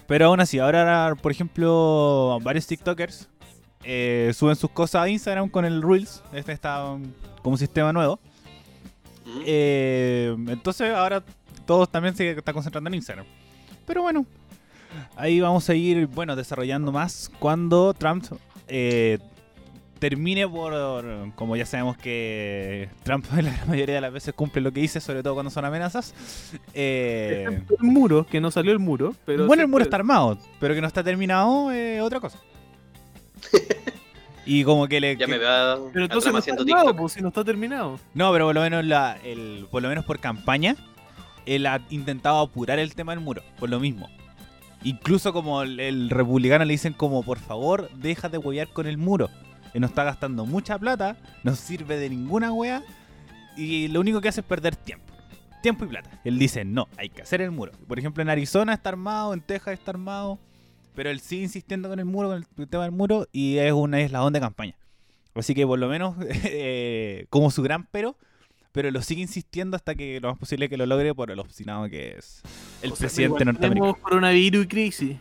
[0.06, 3.28] Pero aún así, ahora, por ejemplo, varios TikTokers
[3.85, 6.22] eh, suben sus cosas a Instagram con el Reels.
[6.33, 7.02] Este está um,
[7.42, 8.20] como un sistema nuevo.
[9.45, 11.23] Eh, entonces ahora
[11.66, 13.27] todos también se están concentrando en Instagram.
[13.87, 14.27] Pero bueno,
[15.16, 18.25] ahí vamos a ir, bueno, desarrollando más cuando Trump
[18.69, 19.19] eh,
[19.99, 20.75] termine por,
[21.35, 25.23] como ya sabemos que Trump la mayoría de las veces cumple lo que dice, sobre
[25.23, 26.14] todo cuando son amenazas.
[26.75, 29.14] eh, el muro, que no salió el muro.
[29.27, 32.38] Pero bueno, el muro puede- está armado, pero que no está terminado es otra cosa.
[34.52, 35.16] Y como que le...
[35.16, 37.44] Ya que- me va Pero a entonces no está haciendo armado, pues, si no está
[37.44, 38.00] terminado.
[38.14, 40.74] No, pero por lo menos la, el, por lo menos por campaña,
[41.46, 44.08] él ha intentado apurar el tema del muro, por lo mismo.
[44.82, 48.98] Incluso como el, el republicano le dicen como, por favor, deja de huevear con el
[48.98, 49.28] muro.
[49.72, 52.82] Que nos está gastando mucha plata, no sirve de ninguna wea,
[53.56, 55.04] y lo único que hace es perder tiempo.
[55.62, 56.10] Tiempo y plata.
[56.24, 57.70] Él dice, no, hay que hacer el muro.
[57.86, 60.40] Por ejemplo, en Arizona está armado, en Texas está armado,
[60.94, 64.00] pero él sigue insistiendo con el muro, con el tema del muro, y es una
[64.00, 64.74] eslabón de campaña.
[65.35, 68.16] Así que por lo menos, eh, como su gran pero,
[68.72, 71.88] pero lo sigue insistiendo hasta que lo más posible que lo logre por el obstinado
[71.88, 72.42] que es
[72.83, 73.92] el O sea, presidente norteamericano.
[73.92, 75.16] Tenemos coronavirus y crisis.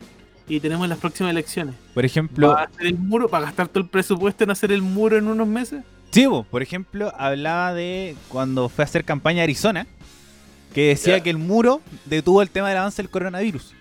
[0.48, 1.76] Y tenemos las próximas elecciones.
[1.94, 3.30] Por ejemplo, ¿Va a hacer el muro?
[3.30, 5.84] ¿Para gastar todo el presupuesto en hacer el muro en unos meses?
[6.12, 9.86] sí, por ejemplo, hablaba de cuando fue a hacer campaña a Arizona,
[10.74, 13.76] que decía que el muro detuvo el tema del avance del coronavirus.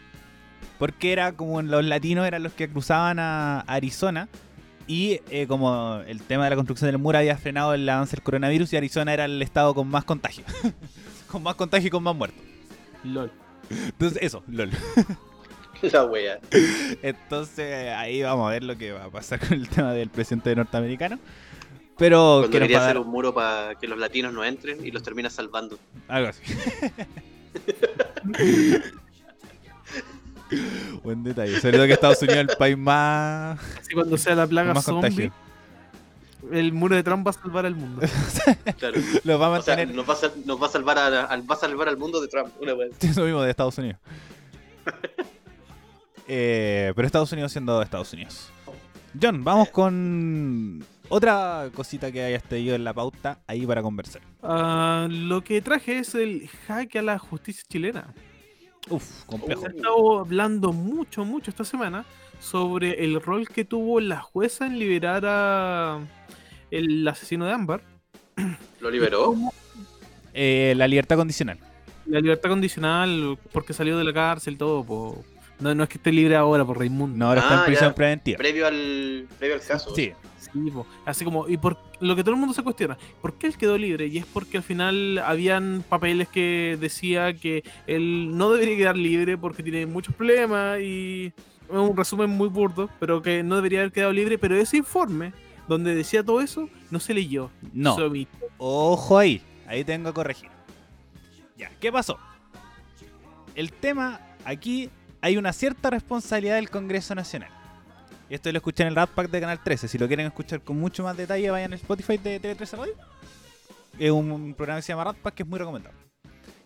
[0.79, 4.29] Porque era como los latinos eran los que cruzaban a Arizona
[4.89, 8.23] y eh, como el tema de la construcción del muro había frenado el avance del
[8.23, 10.45] coronavirus y Arizona era el estado con más contagio.
[11.31, 12.41] con más contagio y con más muertos.
[13.05, 13.31] LOL.
[13.71, 14.71] Entonces, eso, lol.
[15.83, 16.41] La wea.
[17.03, 20.57] Entonces, ahí vamos a ver lo que va a pasar con el tema del presidente
[20.57, 21.19] norteamericano.
[21.99, 25.03] Pero Cuando quería a hacer un muro para que los latinos no entren y los
[25.03, 25.79] termina salvando.
[26.09, 26.43] algo así.
[31.05, 31.61] Buen detalle.
[31.61, 34.85] Sobre todo que Estados Unidos es el país más, Así cuando sea la plaga más
[34.85, 35.33] zombie, contagio.
[36.53, 38.03] el muro de Trump va a salvar al mundo.
[38.79, 39.01] Claro.
[39.25, 39.95] Lo va a O sea, mantener.
[39.97, 42.29] nos va a, sal- nos va a salvar a- va a salvar al mundo de
[42.29, 42.49] Trump.
[42.61, 42.89] Una wea.
[43.01, 43.99] Eso mismo de Estados Unidos.
[46.31, 48.51] Eh, pero Estados Unidos siendo Estados Unidos.
[49.21, 54.21] John, vamos con otra cosita que hayas tenido en la pauta ahí para conversar.
[54.43, 58.13] Ah, lo que traje es el jaque a la justicia chilena.
[58.91, 59.61] Uf, complejo.
[59.63, 62.05] Se ha estado hablando mucho, mucho esta semana
[62.41, 65.99] sobre el rol que tuvo la jueza en liberar a
[66.71, 67.83] el asesino de Ámbar.
[68.81, 69.35] ¿Lo liberó?
[70.35, 71.59] Eh, la libertad condicional.
[72.07, 75.25] La libertad condicional, porque salió de la cárcel, todo, po.
[75.61, 77.17] No, no es que esté libre ahora por Raimundo.
[77.19, 77.95] No, ahora está Ah, en prisión ya.
[77.97, 78.39] preventiva.
[78.39, 79.93] Previo al, previo al caso.
[79.95, 80.13] Sí,
[80.53, 80.87] Sí, po.
[81.05, 83.77] Así como, y por lo que todo el mundo se cuestiona, ¿por qué él quedó
[83.77, 84.07] libre?
[84.07, 89.37] Y es porque al final habían papeles que decía que él no debería quedar libre
[89.39, 91.33] porque tiene muchos problemas y
[91.69, 95.33] es un resumen muy burdo, pero que no debería haber quedado libre, pero ese informe
[95.67, 97.51] donde decía todo eso no se leyó.
[97.73, 97.97] no.
[98.59, 100.49] Ojo ahí, ahí tengo que corregir.
[101.57, 102.19] Ya, ¿qué pasó?
[103.55, 107.51] El tema, aquí hay una cierta responsabilidad del Congreso Nacional.
[108.31, 109.89] Y esto lo escuché en el Rat Pack de Canal 13.
[109.89, 112.95] Si lo quieren escuchar con mucho más detalle, vayan al Spotify de TV13 Radio.
[113.99, 115.99] Es un, programa que se llama Rat Pack que es muy recomendable.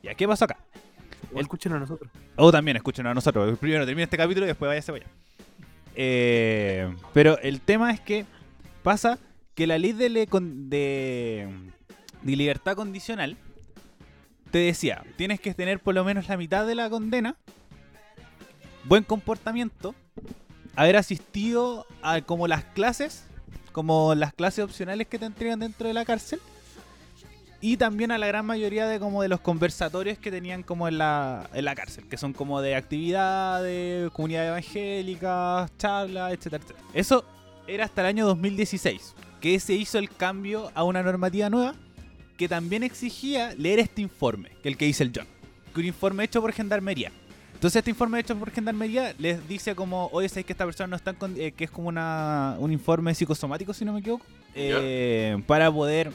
[0.02, 0.58] Ya, ¿qué pasó acá?
[1.32, 2.10] O escuchen a nosotros.
[2.36, 3.58] O también escuchen a nosotros.
[3.58, 5.14] Primero termine este capítulo y después váyase para allá.
[5.94, 8.24] Eh, pero el tema es que
[8.82, 9.18] pasa
[9.54, 11.48] que la ley de, le- con- de,
[12.22, 13.36] de libertad condicional
[14.50, 17.36] te decía, tienes que tener por lo menos la mitad de la condena,
[18.84, 19.94] buen comportamiento,
[20.76, 23.24] haber asistido a como las clases,
[23.72, 26.40] como las clases opcionales que te entregan dentro de la cárcel,
[27.60, 30.98] y también a la gran mayoría de como de los conversatorios que tenían como en
[30.98, 36.64] la, en la cárcel, que son como de actividades, comunidades evangélicas, charlas, etcétera.
[36.92, 37.24] Eso
[37.68, 41.74] era hasta el año 2016, que se hizo el cambio a una normativa nueva
[42.36, 45.28] que también exigía leer este informe, que el que dice el John,
[45.72, 47.12] que un informe hecho por Gendarmería.
[47.62, 50.96] Entonces este informe hecho por Gendarmería les dice como, oye, sabéis que esta persona no
[50.96, 55.40] está con, eh, que es como una, un informe psicosomático, si no me equivoco, eh,
[55.46, 56.10] para poder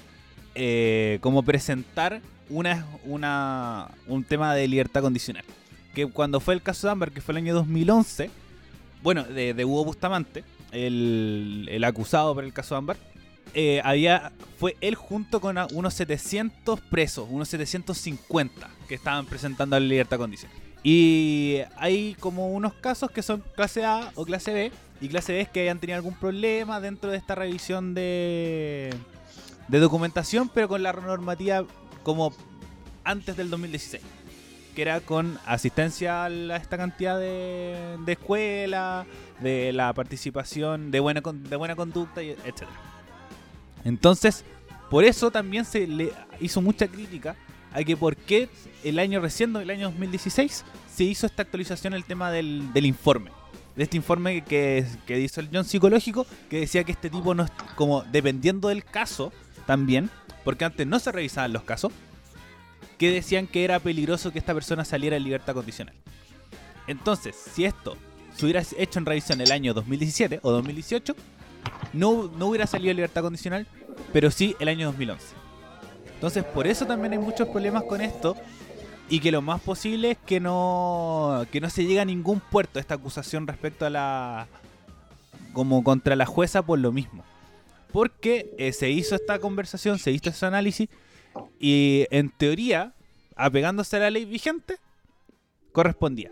[0.56, 5.46] eh, como presentar una, una, un tema de libertad condicional.
[5.96, 8.30] Que cuando fue el caso de Amber, que fue el año 2011,
[9.02, 12.98] bueno, de, de Hugo Bustamante, el, el acusado por el caso de Amber,
[13.54, 19.86] eh, había, fue él junto con unos 700 presos, unos 750 que estaban presentando la
[19.86, 20.67] libertad condicional.
[20.84, 25.42] Y hay como unos casos que son clase A o clase B, y clase B
[25.42, 28.94] es que hayan tenido algún problema dentro de esta revisión de,
[29.68, 31.66] de documentación, pero con la normativa
[32.04, 32.34] como
[33.04, 34.04] antes del 2016,
[34.76, 39.06] que era con asistencia a esta cantidad de, de escuela,
[39.40, 42.64] de la participación, de buena, de buena conducta, etc.
[43.84, 44.44] Entonces,
[44.90, 47.36] por eso también se le hizo mucha crítica
[47.78, 48.50] a que por qué
[48.84, 53.30] el año recién, el año 2016, se hizo esta actualización el tema del, del informe.
[53.76, 57.44] De este informe que, que hizo el John psicológico, que decía que este tipo no
[57.44, 59.32] es como dependiendo del caso
[59.68, 60.10] también,
[60.44, 61.92] porque antes no se revisaban los casos,
[62.98, 65.94] que decían que era peligroso que esta persona saliera en libertad condicional.
[66.88, 67.96] Entonces, si esto
[68.36, 71.16] se hubiera hecho en revisión el año 2017 o 2018,
[71.94, 73.68] no, no hubiera salido en libertad condicional,
[74.12, 75.47] pero sí el año 2011.
[76.18, 78.36] Entonces, por eso también hay muchos problemas con esto
[79.08, 82.80] y que lo más posible es que no que no se llegue a ningún puerto
[82.80, 84.48] esta acusación respecto a la
[85.54, 87.24] como contra la jueza por lo mismo.
[87.92, 90.90] Porque eh, se hizo esta conversación, se hizo ese análisis
[91.60, 92.94] y en teoría,
[93.36, 94.78] apegándose a la ley vigente,
[95.72, 96.32] correspondía.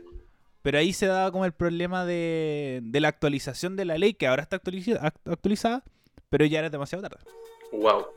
[0.63, 4.25] Pero ahí se daba como el problema de, de la actualización de la ley, que
[4.27, 5.83] ahora está actualiza- act- actualizada,
[6.29, 7.23] pero ya era demasiado tarde.
[7.71, 8.07] Wow.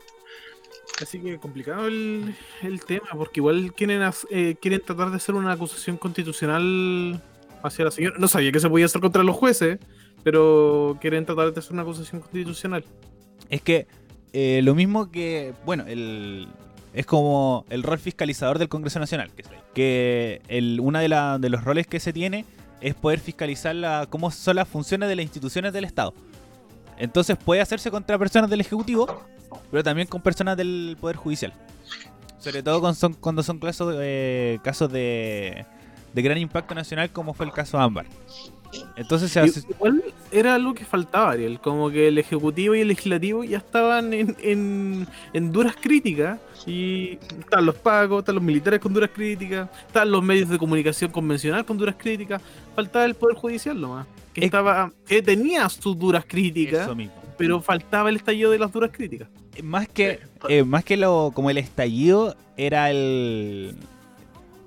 [1.01, 5.53] Así que complicado el, el tema, porque igual quieren, eh, quieren tratar de hacer una
[5.53, 7.21] acusación constitucional
[7.63, 8.17] hacia la señora.
[8.19, 9.79] No sabía que se podía hacer contra los jueces,
[10.23, 12.83] pero quieren tratar de hacer una acusación constitucional.
[13.49, 13.87] Es que
[14.33, 16.47] eh, lo mismo que, bueno, el,
[16.93, 21.63] es como el rol fiscalizador del Congreso Nacional, que, que el, una de, de los
[21.63, 22.45] roles que se tiene
[22.81, 26.13] es poder fiscalizar la, cómo son las funciones de las instituciones del Estado.
[26.99, 29.23] Entonces puede hacerse contra personas del Ejecutivo,
[29.71, 31.53] pero también con personas del Poder Judicial.
[32.37, 35.65] Sobre todo con- son- cuando son casos, eh, casos de,
[36.13, 38.05] de gran impacto nacional, como fue el caso Ámbar.
[38.95, 39.61] Entonces se hace...
[39.67, 41.59] Igual era algo que faltaba, Ariel.
[41.59, 46.39] Como que el ejecutivo y el legislativo ya estaban en, en, en duras críticas.
[46.67, 51.09] Y están los pagos, están los militares con duras críticas, están los medios de comunicación
[51.11, 52.41] convencional con duras críticas.
[52.75, 54.05] Faltaba el poder judicial nomás.
[54.39, 57.13] Que Es- estaba, que tenía sus duras críticas, Eso mismo.
[57.37, 59.27] pero faltaba el estallido de las duras críticas.
[59.63, 63.75] más que eh, más que lo como el estallido era el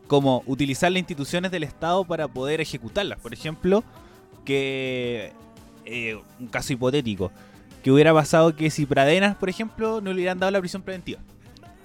[0.07, 3.19] como utilizar las instituciones del Estado para poder ejecutarlas.
[3.21, 3.83] Por ejemplo,
[4.45, 5.33] que
[5.87, 7.33] eh, un caso hipotético
[7.83, 11.21] que hubiera pasado que si Pradenas, por ejemplo, no le hubieran dado la prisión preventiva.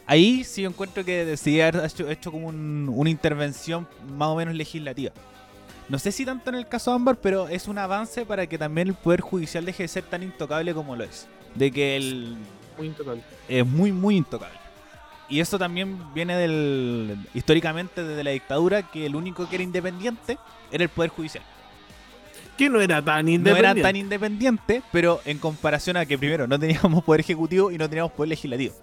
[0.06, 4.36] Ahí sí yo encuentro que se haber hecho, hecho como un- una intervención más o
[4.36, 5.12] menos legislativa.
[5.89, 8.89] No sé si tanto en el caso Ámbar, pero es un avance para que también
[8.89, 11.28] el Poder Judicial deje de ser tan intocable como lo es.
[11.56, 12.36] De que el,
[12.78, 13.21] Muy intocable.
[13.47, 14.58] es muy, muy intocable.
[15.30, 20.38] Y eso también viene del históricamente desde la dictadura que el único que era independiente
[20.71, 21.43] era el poder judicial.
[22.58, 23.80] Que no era tan No independiente.
[23.80, 27.88] era tan independiente, pero en comparación a que primero no teníamos poder ejecutivo y no
[27.88, 28.73] teníamos poder legislativo,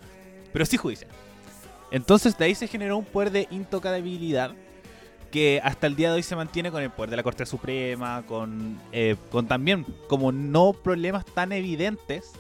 [0.53, 1.11] pero sí judicial.
[1.91, 4.53] Entonces de ahí se generó un poder de intocabilidad
[5.35, 8.23] que hasta el día de hoy se mantiene con el poder de la Corte Suprema,
[8.25, 9.17] con, eh,
[9.49, 12.31] también como no problemas tan evidentes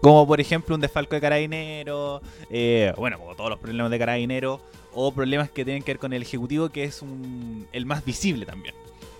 [0.00, 4.60] como por ejemplo un desfalco de carabinero, eh, bueno, como todos los problemas de carabinero,
[4.94, 8.46] o problemas que tienen que ver con el Ejecutivo, que es un- el más visible
[8.46, 8.76] también.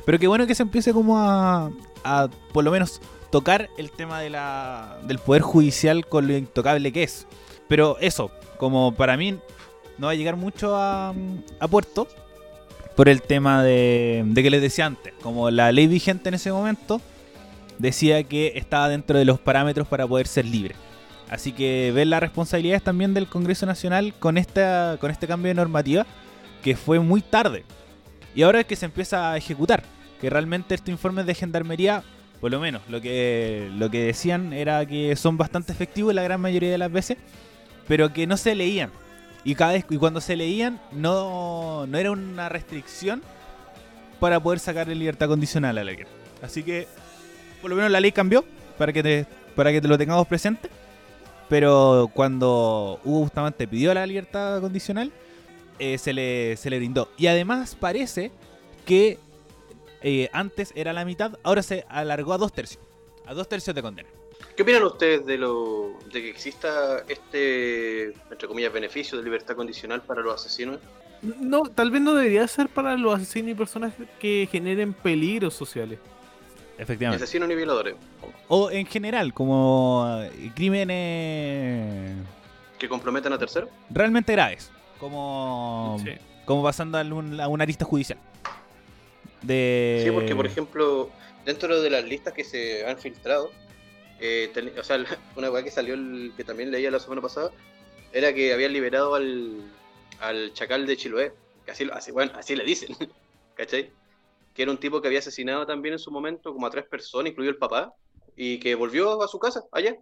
[0.07, 1.72] Pero qué bueno que se empiece como a,
[2.04, 3.00] a, por lo menos
[3.31, 7.26] tocar el tema de la, del poder judicial con lo intocable que es.
[7.66, 9.37] Pero eso, como para mí
[9.98, 11.12] no va a llegar mucho a
[11.68, 12.07] puerto
[12.99, 17.01] por el tema de, que les decía antes, como la ley vigente en ese momento
[17.79, 20.75] decía que estaba dentro de los parámetros para poder ser libre.
[21.31, 25.55] Así que ver las responsabilidades también del Congreso Nacional con, esta, con este cambio de
[25.55, 26.07] normativa
[26.65, 27.63] que fue muy tarde.
[28.35, 29.85] Y ahora es que se empieza a ejecutar.
[30.21, 32.03] Que realmente estos informes de gendarmería,
[32.41, 36.41] por lo menos, lo que, lo que decían era que son bastante efectivos la gran
[36.41, 37.17] mayoría de las veces,
[37.87, 38.91] pero que no se leían.
[39.44, 43.22] Y cada vez y cuando se leían, no, no era una restricción
[44.20, 46.09] para poder sacar libertad condicional a alguien.
[46.42, 46.87] Así que,
[47.61, 48.44] por lo menos la ley cambió
[48.77, 50.68] para que te, para que lo tengamos presente.
[51.48, 55.12] Pero cuando Hugo Bustamante pidió la libertad condicional,
[55.79, 57.09] eh, se, le, se le brindó.
[57.16, 58.31] Y además parece
[58.85, 59.18] que
[60.03, 62.83] eh, antes era la mitad, ahora se alargó a dos tercios.
[63.27, 64.09] A dos tercios de condena.
[64.59, 70.03] ¿Qué opinan ustedes de lo de que exista este, entre comillas, beneficio de libertad condicional
[70.03, 70.81] para los asesinos?
[71.23, 76.01] No, tal vez no debería ser para los asesinos y personas que generen peligros sociales.
[76.77, 77.23] Ni Efectivamente.
[77.23, 77.94] asesinos ni violadores.
[78.49, 82.16] O en general, como eh, crímenes
[82.81, 83.71] Que comprometan a terceros.
[83.90, 84.73] realmente graves.
[84.99, 86.11] Como, Sí.
[86.44, 88.18] como pasando a, un- a una lista judicial.
[89.40, 90.03] De...
[90.05, 91.11] Sí, porque por ejemplo,
[91.44, 93.53] dentro de las listas que se han filtrado,
[94.20, 95.04] eh, ten- o sea,
[95.37, 97.50] una weá que salió, el, que también leía la semana pasada,
[98.12, 99.62] era que habían liberado al,
[100.20, 101.33] al chacal de Chiloé,
[101.64, 102.96] que así, así, bueno, así le dicen,
[103.54, 103.92] ¿cachai?
[104.54, 107.31] Que era un tipo que había asesinado también en su momento como a tres personas,
[107.31, 107.94] incluido el papá,
[108.35, 109.96] y que volvió a su casa, allá.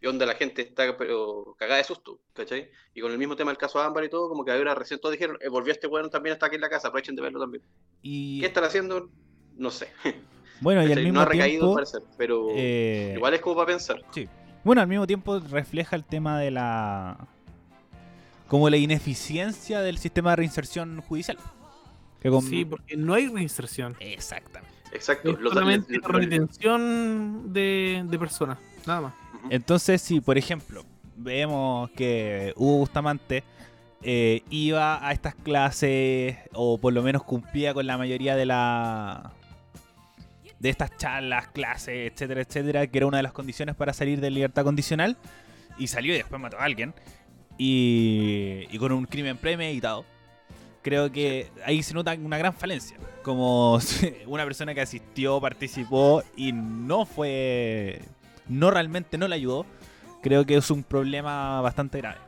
[0.00, 2.68] Y donde la gente está pero cagada de susto, ¿cachai?
[2.92, 5.12] Y con el mismo tema del caso Ámbar y todo, como que ahora recién todos
[5.12, 7.62] dijeron, eh, volvió este weón también hasta aquí en la casa, aprovechen de verlo también.
[8.02, 9.10] Y, ¿Qué están haciendo?
[9.56, 9.92] No sé.
[10.62, 11.74] bueno, y al mismo no ha recaído tiempo...
[11.74, 14.00] parecer, pero eh, igual es como para pensar.
[14.64, 17.18] Bueno, al mismo tiempo refleja el tema de la.
[18.48, 21.36] como la ineficiencia del sistema de reinserción judicial.
[22.20, 23.96] Que con- Sí, porque no hay reinserción.
[24.00, 24.72] Exactamente.
[24.92, 25.30] Exacto.
[25.30, 29.14] Es solamente retención de, de personas, nada más.
[29.50, 30.84] Entonces, si por ejemplo
[31.16, 33.42] vemos que Hugo Bustamante
[34.02, 39.32] eh, iba a estas clases, o por lo menos cumplía con la mayoría de la.
[40.62, 44.30] De estas charlas, clases, etcétera, etcétera, que era una de las condiciones para salir de
[44.30, 45.16] libertad condicional,
[45.76, 46.94] y salió y después mató a alguien,
[47.58, 50.04] y, y con un crimen premeditado.
[50.82, 52.96] Creo que ahí se nota una gran falencia.
[53.22, 53.78] Como
[54.26, 58.00] una persona que asistió, participó y no fue.
[58.48, 59.66] No realmente no le ayudó.
[60.22, 62.18] Creo que es un problema bastante grave.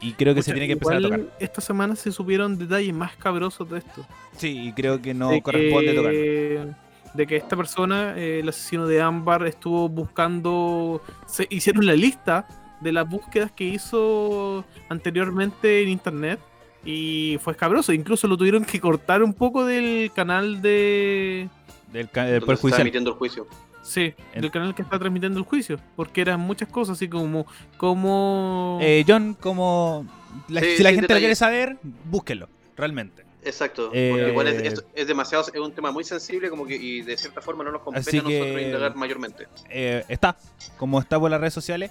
[0.00, 1.20] Y creo que se tiene que empezar a tocar.
[1.40, 4.06] Esta semana se supieron detalles más cabrosos de esto.
[4.36, 6.85] Sí, y creo que no de corresponde que, tocarlo.
[7.16, 11.00] De que esta persona, eh, el asesino de Ámbar, estuvo buscando.
[11.26, 12.46] Se hicieron la lista
[12.80, 16.40] de las búsquedas que hizo anteriormente en internet.
[16.84, 17.92] Y fue escabroso.
[17.92, 21.48] Incluso lo tuvieron que cortar un poco del canal de.
[21.92, 22.80] Del, ca- del donde Poder se está Judicial.
[22.82, 23.46] emitiendo el juicio.
[23.82, 25.78] Sí, En- del canal que está transmitiendo el juicio.
[25.96, 27.46] Porque eran muchas cosas, así como.
[27.76, 30.06] como Eh, John, como.
[30.48, 32.48] la- Sí, si la sí, gente lo quiere saber, búsquenlo.
[32.76, 33.24] Realmente.
[33.46, 33.90] Exacto.
[33.94, 37.00] Eh, porque igual es, es- es demasiado, es un tema muy sensible como que y
[37.02, 39.48] de cierta forma no nos compete Así a nosotros que- indagar mayormente.
[39.70, 40.36] eh, está,
[40.76, 41.90] como está por las redes sociales.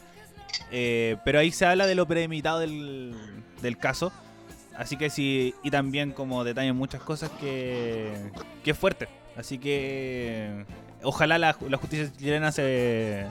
[0.72, 3.16] eh, pero ahí se habla de lo premeditado del,
[3.62, 4.12] del caso.
[4.78, 8.12] Así que sí, y también como detallan muchas cosas que,
[8.64, 9.08] que es fuerte.
[9.38, 10.66] Así que
[11.04, 13.26] ojalá la, la justicia chilena se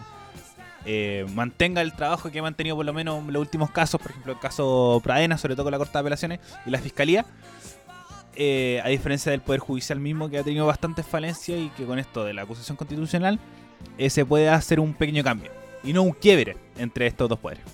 [0.87, 4.11] eh, mantenga el trabajo que ha mantenido por lo menos en los últimos casos, por
[4.11, 7.25] ejemplo el caso Pradena, sobre todo con la Corte de Apelaciones y la Fiscalía.
[8.37, 11.99] Eh, a diferencia del Poder Judicial mismo que ha tenido bastantes falencias y que con
[11.99, 13.39] esto de la acusación constitucional
[13.99, 15.51] eh, se puede hacer un pequeño cambio
[15.83, 17.65] y no un quiebre entre estos dos poderes.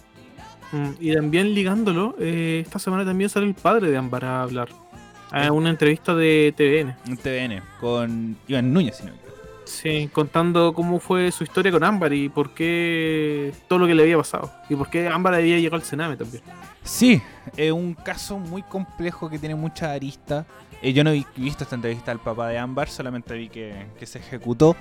[0.72, 4.68] Mm, Y también ligándolo, eh, esta semana también sale el padre de Ámbar a hablar.
[5.32, 6.96] A una entrevista de TVN.
[7.06, 9.12] En TVN con Iván Núñez, si no.
[9.70, 14.02] Sí, contando cómo fue su historia con Ámbar y por qué todo lo que le
[14.02, 14.50] había pasado.
[14.68, 16.42] Y por qué Ámbar había llegado al Sename también.
[16.82, 17.22] Sí,
[17.56, 20.44] es un caso muy complejo que tiene mucha arista.
[20.82, 24.06] Eh, yo no he visto esta entrevista al papá de Ámbar, solamente vi que, que
[24.06, 24.74] se ejecutó.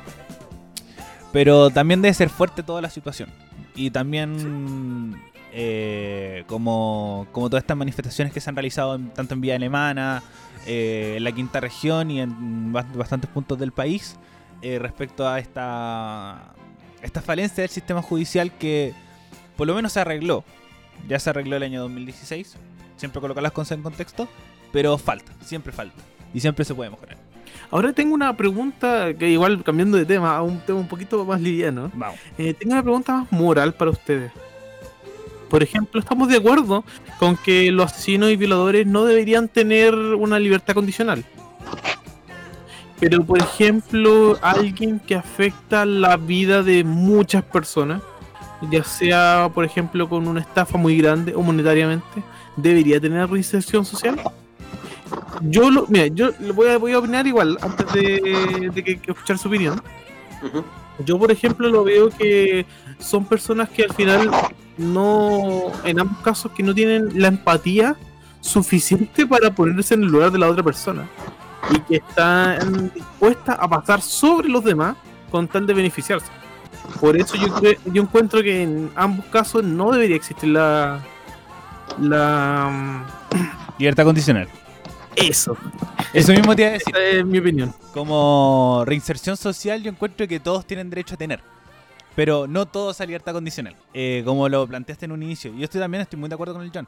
[1.31, 3.29] Pero también debe ser fuerte toda la situación.
[3.75, 5.21] Y también
[5.53, 10.23] eh, como, como todas estas manifestaciones que se han realizado en- tanto en Vía Alemana,
[10.65, 14.17] eh, en la quinta región y en bast- bastantes puntos del país
[14.61, 16.53] eh, respecto a esta,
[17.01, 18.93] esta falencia del sistema judicial que
[19.55, 20.43] por lo menos se arregló.
[21.07, 22.55] Ya se arregló el año 2016.
[22.97, 24.27] Siempre colocar las cosas en contexto.
[24.71, 26.01] Pero falta, siempre falta.
[26.33, 27.17] Y siempre se puede mejorar.
[27.71, 31.41] Ahora tengo una pregunta que igual cambiando de tema a un tema un poquito más
[31.41, 31.91] liviano.
[31.93, 32.19] Vamos.
[32.37, 34.31] Eh, tengo una pregunta más moral para ustedes.
[35.49, 36.83] Por ejemplo, ¿estamos de acuerdo
[37.17, 41.25] con que los asesinos y violadores no deberían tener una libertad condicional?
[42.99, 48.01] Pero, por ejemplo, alguien que afecta la vida de muchas personas,
[48.69, 52.21] ya sea, por ejemplo, con una estafa muy grande o monetariamente,
[52.57, 54.19] ¿debería tener reinserción social?
[55.41, 58.99] Yo lo, mira, yo lo voy a, voy a opinar igual antes de, de que-
[58.99, 59.81] que escuchar su opinión.
[61.05, 62.65] Yo, por ejemplo, lo veo que
[62.99, 64.29] son personas que al final
[64.77, 67.95] no, en ambos casos, que no tienen la empatía
[68.41, 71.07] suficiente para ponerse en el lugar de la otra persona
[71.71, 74.95] y que están dispuestas a pasar sobre los demás
[75.31, 76.27] con tal de beneficiarse.
[76.99, 77.47] Por eso yo,
[77.85, 80.99] yo encuentro que en ambos casos no debería existir la.
[81.99, 83.05] La.
[83.31, 84.47] mm, Libertad condicional.
[85.15, 85.57] Eso.
[86.13, 86.95] Eso mismo te iba a decir.
[86.95, 87.73] Esa es mi opinión.
[87.93, 91.41] Como reinserción social, yo encuentro que todos tienen derecho a tener.
[92.15, 93.75] Pero no todos a libertad condicional.
[93.93, 95.53] Eh, como lo planteaste en un inicio.
[95.55, 96.87] Yo estoy también estoy muy de acuerdo con el John.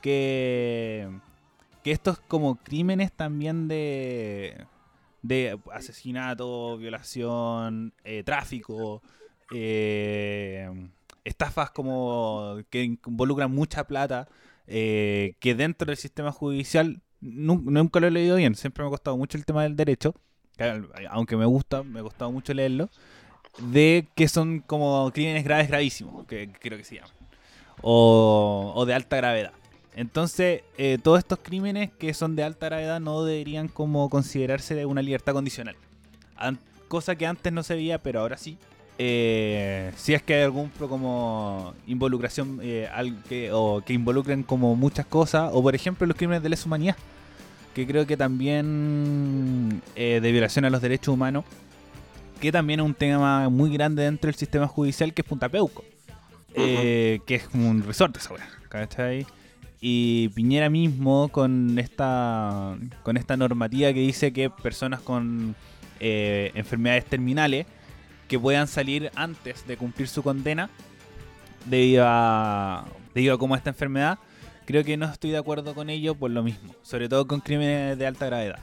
[0.00, 1.08] Que,
[1.82, 4.66] que estos como crímenes también de,
[5.22, 9.02] de asesinato, violación, eh, tráfico,
[9.52, 10.70] eh,
[11.24, 14.28] estafas como que involucran mucha plata,
[14.66, 18.90] eh, que dentro del sistema judicial nu- nunca lo he leído bien, siempre me ha
[18.90, 20.14] costado mucho el tema del derecho,
[20.56, 22.88] que, aunque me gusta, me ha costado mucho leerlo,
[23.58, 27.10] de que son como crímenes graves gravísimos, que creo que se llaman,
[27.82, 29.52] o, o de alta gravedad.
[29.94, 34.86] Entonces, eh, todos estos crímenes que son de alta gravedad no deberían como considerarse de
[34.86, 35.76] una libertad condicional.
[36.36, 38.56] An- cosa que antes no se veía, pero ahora sí.
[38.98, 44.76] Eh, si es que hay algún como involucración eh, al- que, o que involucren como
[44.76, 46.96] muchas cosas, o por ejemplo los crímenes de lesa humanidad,
[47.74, 51.44] que creo que también eh, de violación a los derechos humanos,
[52.40, 55.84] que también es un tema muy grande dentro del sistema judicial, que es Punta Peuco,
[56.54, 58.34] eh, que es como un resort esa
[58.68, 59.26] ¿cachai?
[59.84, 65.56] Y Piñera mismo con esta con esta normativa que dice que personas con
[65.98, 67.66] eh, enfermedades terminales
[68.28, 70.70] que puedan salir antes de cumplir su condena
[71.66, 74.20] debido a debido a cómo esta enfermedad
[74.66, 77.98] creo que no estoy de acuerdo con ello por lo mismo sobre todo con crímenes
[77.98, 78.60] de alta gravedad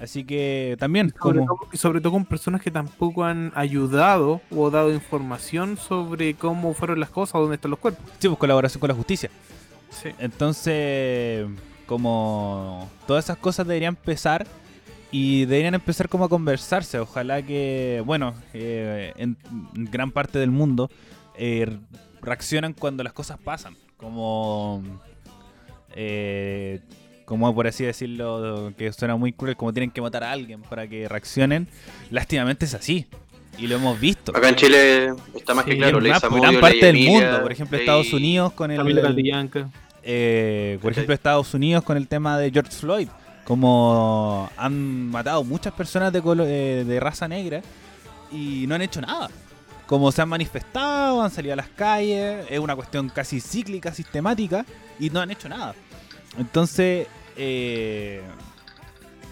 [0.00, 4.40] así que también Sobre, como todo, y sobre todo con personas que tampoco han ayudado
[4.52, 8.04] o dado información sobre cómo fueron las cosas, dónde están los cuerpos.
[8.20, 9.30] sí, pues, colaboración con la justicia
[10.18, 11.46] Entonces,
[11.86, 14.46] como todas esas cosas deberían empezar
[15.10, 16.98] y deberían empezar como a conversarse.
[16.98, 19.36] Ojalá que, bueno, eh, en
[19.72, 20.90] gran parte del mundo
[21.34, 21.78] eh,
[22.20, 23.76] reaccionan cuando las cosas pasan.
[23.96, 24.82] Como,
[25.94, 26.80] eh,
[27.24, 30.86] como por así decirlo, que suena muy cruel, como tienen que matar a alguien para
[30.86, 31.68] que reaccionen.
[32.10, 33.06] Lástimamente es así.
[33.58, 34.36] Y lo hemos visto.
[34.36, 37.52] Acá en Chile está más Sí, que claro, en gran, parte del Emilia, mundo, por
[37.52, 38.78] ejemplo Estados Unidos con el,
[40.02, 43.08] eh, por ejemplo, Estados Unidos con el tema de George Floyd,
[43.44, 47.62] como han matado muchas personas de, colo- eh, de raza negra
[48.30, 49.28] y no han hecho nada.
[49.86, 54.64] Como se han manifestado, han salido a las calles, es una cuestión casi cíclica, sistemática,
[55.00, 55.74] y no han hecho nada.
[56.38, 57.06] Entonces,
[57.36, 58.20] eh,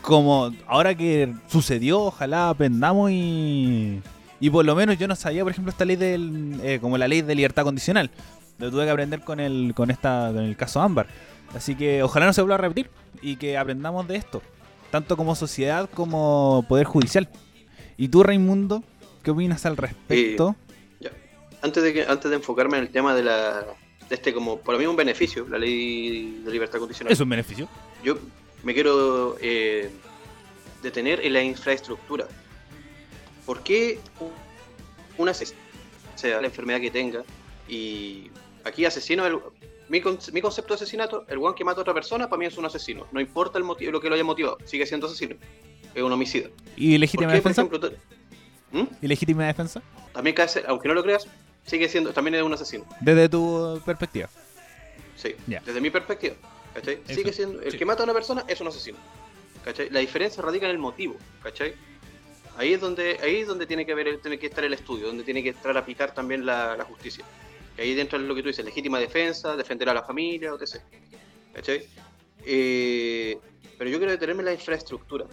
[0.00, 4.00] como ahora que sucedió, ojalá aprendamos y,
[4.40, 7.08] y por lo menos yo no sabía, por ejemplo, esta ley del, eh, como la
[7.08, 8.10] ley de libertad condicional.
[8.58, 11.06] Lo tuve que aprender con el, con esta, con el caso Ámbar.
[11.54, 12.90] Así que ojalá no se vuelva a repetir
[13.22, 14.42] y que aprendamos de esto,
[14.90, 17.28] tanto como sociedad como poder judicial.
[17.96, 18.82] ¿Y tú, Raimundo,
[19.22, 20.56] qué opinas al respecto?
[21.62, 23.64] Antes de, que, antes de enfocarme en el tema de la
[24.08, 27.12] de este como por mí un beneficio, la ley de libertad condicional.
[27.12, 27.68] es un beneficio.
[28.04, 28.18] Yo
[28.62, 29.90] me quiero eh,
[30.82, 32.26] detener en la infraestructura.
[33.46, 33.98] ¿Por qué
[35.16, 35.58] un asesino,
[36.16, 37.22] sea la enfermedad que tenga,
[37.68, 38.30] y
[38.64, 39.38] aquí asesino, el-
[39.88, 42.58] mi, mi concepto de asesinato, el one que mata a otra persona, para mí es
[42.58, 43.06] un asesino.
[43.12, 45.36] No importa el motivo, lo que lo haya motivado, sigue siendo asesino.
[45.94, 46.48] Es un homicida.
[46.76, 47.62] ¿Y ¿Por legítima qué, defensa?
[47.62, 47.90] ejemplo,
[48.72, 48.84] ¿Mm?
[49.00, 49.80] ¿Y legítima defensa?
[50.12, 51.26] También cae, aunque no lo creas,
[51.64, 52.84] sigue siendo, también es un asesino.
[53.00, 54.28] Desde tu perspectiva.
[55.14, 56.34] Sí, desde mi perspectiva.
[56.74, 56.98] ¿Cachai?
[57.06, 57.62] Sigue siendo.
[57.62, 57.78] El sí.
[57.78, 58.98] que mata a una persona es un asesino.
[59.64, 59.88] ¿Cachai?
[59.90, 61.16] La diferencia radica en el motivo.
[61.42, 61.74] ¿Cachai?
[62.56, 65.24] Ahí es donde, ahí es donde tiene que haber, tiene que estar el estudio, donde
[65.24, 67.24] tiene que entrar a aplicar también la, justicia.
[67.74, 70.82] Que ahí dentro es lo que tú dices, legítima defensa, defender a la familia, etc.
[71.52, 71.86] ¿Cachai?
[72.44, 73.38] Eh,
[73.76, 75.26] pero yo quiero detenerme en la infraestructura.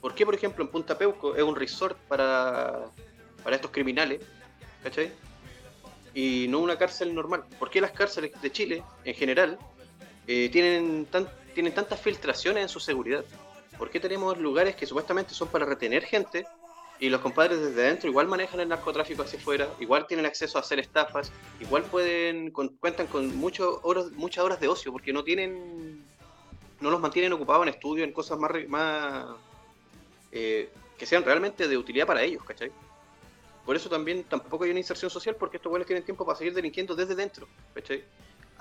[0.00, 2.86] ¿Por qué, por ejemplo, en Punta Peuco es un resort para,
[3.42, 4.20] para estos criminales?
[6.14, 7.44] Y no una cárcel normal.
[7.58, 9.58] ¿Por qué las cárceles de Chile, en general,
[10.26, 11.06] eh, tienen,
[11.54, 13.24] tienen tantas filtraciones en su seguridad?
[13.82, 16.52] ¿Por qué tenemos lugares que supuestamente son para retener gente
[16.96, 20.60] y los compadres desde adentro igual manejan el narcotráfico hacia afuera, igual tienen acceso a
[20.60, 25.24] hacer estafas, igual pueden con- cuentan con mucho horas, muchas horas de ocio porque no
[25.24, 26.14] tienen
[26.78, 29.26] no los mantienen ocupados en estudios, en cosas más, más
[30.30, 32.72] eh, que sean realmente de utilidad para ellos, ¿cachai?
[33.64, 36.54] Por eso también tampoco hay una inserción social porque estos güeyes tienen tiempo para seguir
[36.54, 38.04] delinquiendo desde dentro, ¿cachai?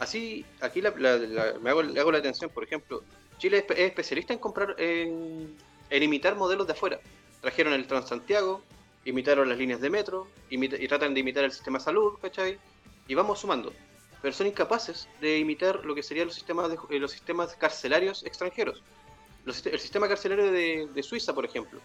[0.01, 3.03] Así, aquí la- la- la- me hago, hago la atención, por ejemplo,
[3.37, 5.55] Chile es, es especialista en comprar, en,
[5.91, 6.99] en imitar modelos de afuera.
[7.39, 8.63] Trajeron el Transantiago,
[9.05, 12.57] imitaron las líneas de metro, imita- y tratan de imitar el sistema de salud, ¿cachai?
[13.07, 13.71] Y vamos sumando.
[14.23, 18.23] Pero son incapaces de imitar lo que serían los sistemas, de, eh, los sistemas carcelarios
[18.25, 18.81] extranjeros.
[19.45, 21.79] Los el sistema carcelario de, de Suiza, por ejemplo.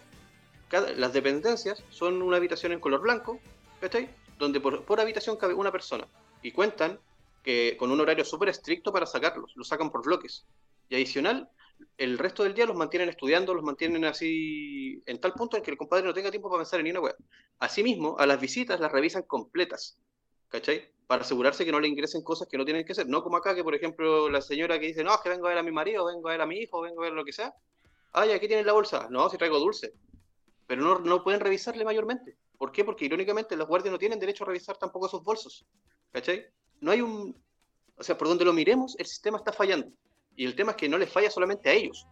[0.69, 3.39] Cada- las dependencias son una habitación en color blanco,
[3.79, 4.09] ¿cachai?
[4.39, 6.07] Donde por, por habitación cabe una persona.
[6.41, 6.99] Y cuentan
[7.77, 9.53] con un horario súper estricto para sacarlos.
[9.55, 10.45] Los sacan por bloques.
[10.89, 11.49] Y adicional,
[11.97, 15.71] el resto del día los mantienen estudiando, los mantienen así en tal punto en que
[15.71, 17.15] el compadre no tenga tiempo para pensar en ni una web.
[17.59, 19.97] Asimismo, a las visitas las revisan completas,
[20.49, 20.91] ¿cachai?
[21.07, 23.07] Para asegurarse que no le ingresen cosas que no tienen que ser.
[23.07, 25.49] No como acá, que por ejemplo la señora que dice, no, es que vengo a
[25.49, 27.33] ver a mi marido, vengo a ver a mi hijo, vengo a ver lo que
[27.33, 27.53] sea.
[28.13, 29.07] Ay, aquí tienes la bolsa.
[29.09, 29.93] No, si traigo dulce.
[30.65, 32.37] Pero no, no pueden revisarle mayormente.
[32.57, 32.83] ¿Por qué?
[32.83, 35.65] Porque irónicamente los guardias no tienen derecho a revisar tampoco sus bolsos.
[36.11, 36.45] ¿Cachai?
[36.81, 37.35] No hay un...
[37.97, 39.87] O sea, por donde lo miremos, el sistema está fallando.
[40.35, 42.05] Y el tema es que no les falla solamente a ellos.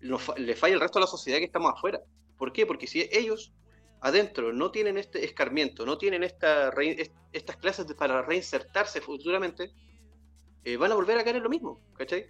[0.00, 2.00] Le falla al resto de la sociedad que estamos afuera.
[2.38, 2.64] ¿Por qué?
[2.64, 3.52] Porque si ellos
[4.00, 6.72] adentro no tienen este escarmiento, no tienen esta
[7.32, 9.70] estas clases para reinsertarse futuramente,
[10.64, 11.78] eh, van a volver a caer en lo mismo.
[11.98, 12.28] ¿Cachai?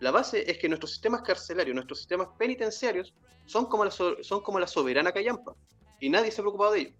[0.00, 3.14] La base es que nuestros sistemas carcelarios, nuestros sistemas penitenciarios,
[3.46, 5.54] son como la, so- son como la soberana callampa.
[6.00, 6.96] Y nadie se ha preocupado de ello.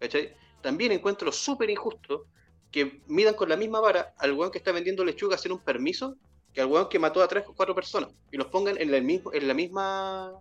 [0.00, 0.34] ¿Cachai?
[0.62, 2.24] También encuentro súper injusto
[2.70, 6.16] que midan con la misma vara al weón que está vendiendo lechuga sin un permiso
[6.52, 9.02] que al weón que mató a tres o cuatro personas y los pongan en, el
[9.02, 10.32] mismo, en la misma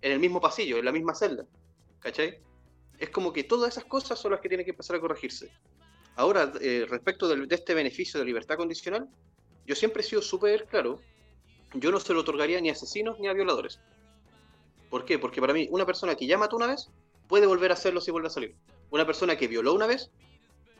[0.00, 1.44] en el mismo pasillo, en la misma celda.
[2.00, 2.40] ¿Cachai?
[2.98, 5.50] Es como que todas esas cosas son las que tienen que empezar a corregirse.
[6.16, 9.08] Ahora, eh, respecto del- de este beneficio de libertad condicional,
[9.64, 11.00] yo siempre he sido súper claro,
[11.74, 13.80] yo no se lo otorgaría ni a asesinos ni a violadores.
[14.90, 15.18] ¿Por qué?
[15.18, 16.90] Porque para mí, una persona que ya mató una vez,
[17.28, 18.54] puede volver a hacerlo si vuelve a salir.
[18.90, 20.10] Una persona que violó una vez,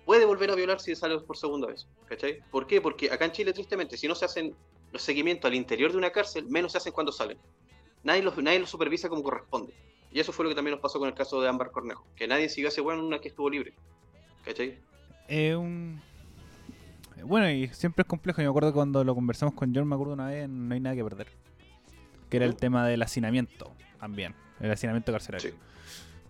[0.04, 1.86] puede volver a violar si sale por segunda vez.
[2.06, 2.40] ¿Cachai?
[2.50, 2.80] ¿Por qué?
[2.80, 4.54] Porque acá en Chile, tristemente, si no se hacen
[4.92, 7.38] los seguimientos al interior de una cárcel, menos se hacen cuando salen.
[8.02, 9.72] Nadie los, nadie los supervisa como corresponde.
[10.10, 12.04] Y eso fue lo que también nos pasó con el caso de Ámbar Cornejo.
[12.16, 13.72] Que nadie siguió weón en una que estuvo libre.
[14.44, 14.78] ¿Cachai?
[15.28, 16.00] Es un...
[17.24, 18.42] Bueno, y siempre es complejo.
[18.42, 20.96] Yo me acuerdo cuando lo conversamos con John, me acuerdo una vez, no hay nada
[20.96, 21.28] que perder.
[22.28, 24.34] Que era el tema del hacinamiento también.
[24.60, 25.50] El hacinamiento carcelario.
[25.50, 25.56] Sí.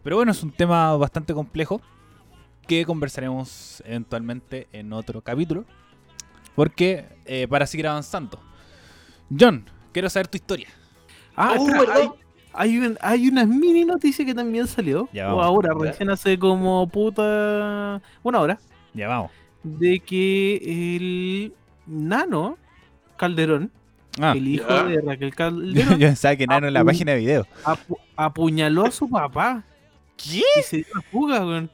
[0.04, 1.80] Pero bueno, es un tema bastante complejo
[2.66, 5.64] que conversaremos eventualmente en otro capítulo.
[6.54, 8.38] Porque, eh, para seguir avanzando.
[9.38, 10.68] John, quiero saber tu historia.
[11.34, 11.96] Ah, Oh, espera, ¿verdad?
[11.96, 12.08] hay,
[12.52, 15.08] hay, un- hay una mini noticia que también salió.
[15.12, 15.46] Ya, o vamos.
[15.46, 18.02] ahora, recién hace como puta.
[18.22, 18.58] Una hora.
[18.92, 19.30] Ya vamos.
[19.62, 20.56] De que
[20.96, 21.54] el
[21.86, 22.58] nano
[23.16, 23.70] Calderón,
[24.20, 24.84] Ah, el hijo Ya.
[24.84, 27.46] de Raquel Calderón, yo pensaba que Nano en la página de video.
[27.64, 29.64] apu- apuñaló a su papá
[30.18, 30.42] ¿Qué?
[30.60, 31.70] y se dio la fuga, weón.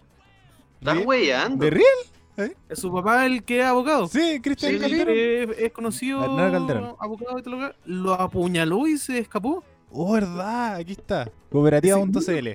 [0.81, 1.65] Estás ¿De- weyando.
[1.65, 2.55] ¿De real?
[2.73, 4.07] Su papá, el que es abogado.
[4.07, 5.15] Sí, Cristian Sí, Calderón.
[5.17, 6.95] Es, es conocido Hernán Calderón.
[7.01, 9.65] abogado todo lo que- lo apuñaló y se escapó.
[9.91, 11.29] Oh, verdad, aquí está.
[11.51, 12.49] Cooperativa.cl.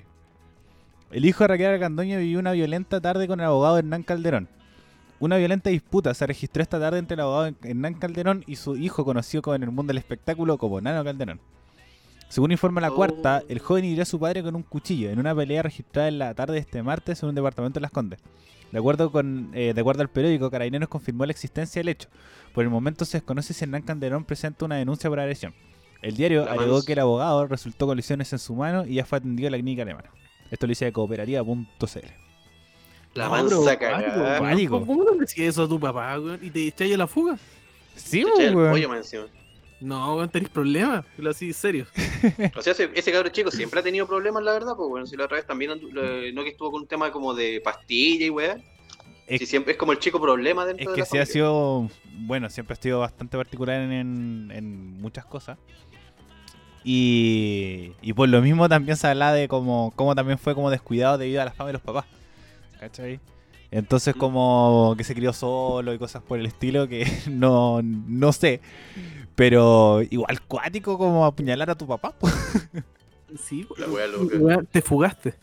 [1.12, 4.48] El hijo de Raquel Argandoña vivió una violenta tarde con el abogado Hernán Calderón.
[5.20, 9.04] Una violenta disputa se registró esta tarde entre el abogado Hernán Calderón y su hijo
[9.06, 11.40] conocido como en el mundo del espectáculo como Nano Calderón.
[12.30, 12.96] Según informa la Oh.
[12.96, 16.18] cuarta, el joven hirió a su padre con un cuchillo en una pelea registrada en
[16.20, 18.20] la tarde de este martes en un departamento de Las Condes.
[18.72, 22.10] De acuerdo, con, eh, de acuerdo al periódico, Carabineros confirmó la existencia del hecho.
[22.56, 25.54] Por el momento se desconoce si Hernán Calderón presenta una denuncia por agresión.
[26.02, 29.06] El diario La alegó que el abogado resultó con lesiones en su mano y ya
[29.06, 30.10] fue atendido en la clínica alemana.
[30.50, 32.00] Esto lo dice de cooperativa.cl.
[33.14, 34.40] La No, mansa cagada.
[34.80, 36.18] ¿Cómo, ¿Cómo le decías eso a tu papá?
[36.42, 37.38] Y te echáis a la fuga.
[37.96, 38.24] Sí,
[38.56, 38.74] weón.
[39.84, 41.06] No, weón, tenéis problemas.
[41.18, 41.86] Lo así, serio.
[42.56, 45.18] O sea, ese, ese cabro chico siempre ha tenido problemas, la verdad, pues bueno, si
[45.18, 48.26] la otra vez también, andu- lo- no que estuvo con un tema como de pastilla
[48.26, 48.58] y weá.
[49.28, 51.26] Es- Si siempre es como el chico problema dentro Es de que la sí ha
[51.26, 55.58] sido, bueno, siempre ha sido bastante particular en, en- en muchas cosas.
[56.84, 61.18] Y, y por lo mismo también se habla de cómo, cómo también fue como descuidado
[61.18, 62.06] debido a la fama de los papás.
[62.80, 63.20] ¿Cachai?
[63.76, 68.62] Entonces como que se crió solo y cosas por el estilo que no, no sé.
[69.36, 72.14] Pero igual cuático como apuñalar a tu papá.
[72.20, 72.34] pues.
[73.44, 74.64] Sí, La wea loca.
[74.72, 75.34] te fugaste.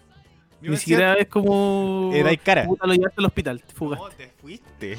[0.63, 2.11] Ni siquiera es como.
[2.15, 2.67] Era cara.
[2.67, 4.05] Puta, lo llevaste al hospital, te fugaste.
[4.05, 4.99] No, te fuiste.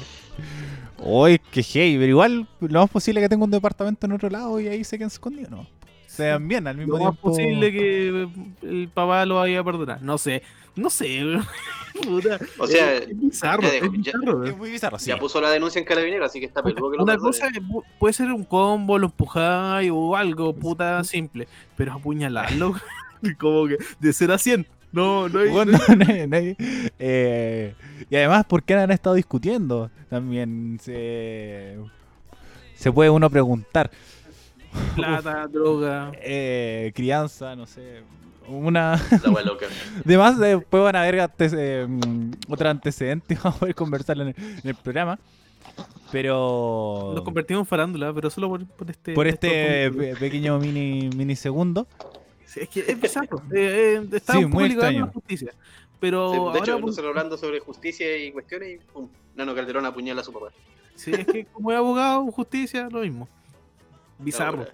[0.98, 4.28] Uy, qué hey, pero igual lo más posible es que tenga un departamento en otro
[4.28, 5.66] lado y ahí se queden escondidos, ¿no?
[6.06, 7.28] Se dan bien al mismo Lo más tiempo.
[7.30, 8.28] posible que
[8.62, 10.02] el papá lo vaya a perdonar.
[10.02, 10.42] No sé,
[10.76, 11.22] no sé.
[12.02, 13.68] Puta, O sea, es bizarro, ya
[14.12, 15.08] es Es muy bizarro, sí.
[15.08, 17.60] Ya puso la denuncia en carabinero, así que está peludo que lo Una cosa es-
[17.98, 21.46] puede ser un combo, lo empujáis o algo, puta simple.
[21.76, 22.74] Pero apuñalarlo,
[23.38, 24.66] como que de 0 a 100.
[24.90, 25.48] No, no hay.
[25.50, 26.56] Bueno, no hay- no hay-
[26.98, 27.74] eh,
[28.08, 29.90] y además, ¿por qué han estado discutiendo?
[30.08, 31.76] También se,
[32.74, 33.90] se puede uno preguntar.
[34.96, 36.10] plata, droga.
[36.22, 38.02] Eh, crianza, no sé.
[38.48, 39.00] Una.
[39.22, 39.66] La wea loca.
[40.04, 44.24] Además, después van a haber antes- eh, mm, otro antecedente y vamos a poder conversarlo
[44.24, 45.18] en el, en el programa.
[46.10, 47.12] Pero.
[47.14, 49.14] Nos convertimos en farándula, pero solo por, por este.
[49.14, 51.86] por este pe- pequeño mini, mini segundo.
[52.46, 53.38] Sí, es que es bizarro.
[53.54, 55.06] eh, eh, está Sí, un muy extraño.
[55.06, 55.52] la justicia.
[56.00, 59.54] Pero Sí, de ahora, hecho, pues, nosotros hablando sobre justicia y cuestiones, y pum, Nano
[59.54, 60.48] Calderón apuñala a su papá.
[60.96, 63.28] sí, es que como es abogado, justicia, lo mismo.
[64.18, 64.66] Bizarro.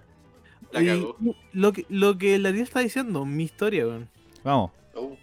[0.71, 1.15] La cagó.
[1.53, 4.09] lo que, lo que el Ariel está diciendo, mi historia, weón.
[4.43, 4.71] Vamos.
[4.95, 5.17] Oh,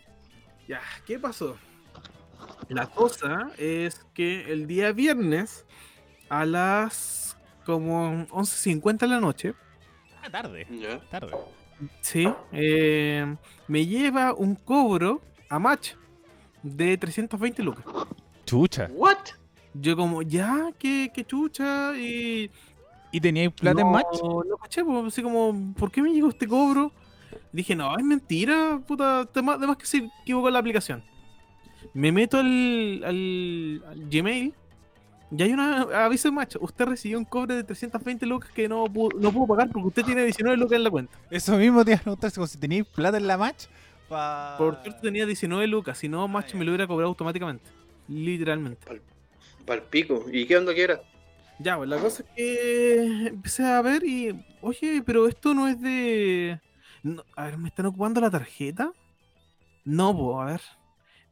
[0.68, 1.56] Ya, ¿qué pasó?
[2.68, 5.64] La cosa es que el día viernes
[6.28, 9.54] a las como 11.50 de la noche,
[10.22, 10.66] Ah, tarde.
[10.70, 10.98] ya.
[11.08, 11.32] Tarde.
[12.00, 13.36] sí, eh,
[13.68, 15.92] me lleva un cobro a match
[16.62, 17.84] de 320 lucas.
[18.44, 18.88] Chucha.
[18.92, 19.18] What?
[19.74, 22.50] Yo como, ya, qué, qué chucha, y...
[23.16, 24.20] ¿Y teníais plata no, en match?
[24.22, 26.92] No caché, pues, así como, ¿por qué me llegó este cobro?
[27.50, 31.02] Dije, no, es mentira, puta, además que se equivocó la aplicación.
[31.94, 34.52] Me meto al, al, al Gmail
[35.30, 36.56] y hay una aviso de match.
[36.60, 40.04] Usted recibió un cobre de 320 lucas que no pudo, no pudo pagar porque usted
[40.04, 41.18] tiene 19 lucas en la cuenta.
[41.30, 43.64] Eso mismo te iba a preguntar, como si teníais plata en la match.
[44.10, 44.56] Pa...
[44.58, 46.58] Por cierto, tenía 19 lucas, si no, match ya.
[46.58, 47.64] me lo hubiera cobrado automáticamente.
[48.08, 48.86] Literalmente.
[49.64, 50.26] Palpico.
[50.30, 51.00] ¿Y qué onda que era?
[51.58, 55.80] Ya, pues la cosa es que empecé a ver y, oye, pero esto no es
[55.80, 56.60] de...
[57.02, 58.92] no, a ver, ¿me están ocupando la tarjeta?
[59.84, 60.60] No, pues, a ver.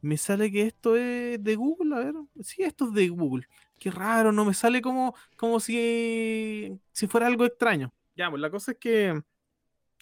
[0.01, 2.13] Me sale que esto es de Google, a ver.
[2.41, 3.47] Sí, esto es de Google.
[3.79, 7.93] Qué raro, no me sale como, como si, si fuera algo extraño.
[8.15, 9.21] Ya, pues la cosa es que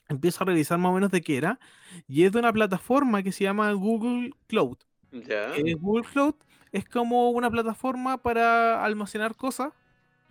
[0.07, 1.59] empiezo a revisar más o menos de qué era.
[2.07, 4.77] Y es de una plataforma que se llama Google Cloud.
[5.11, 5.55] Ya.
[5.55, 6.35] Eh, Google Cloud
[6.71, 9.73] es como una plataforma para almacenar cosas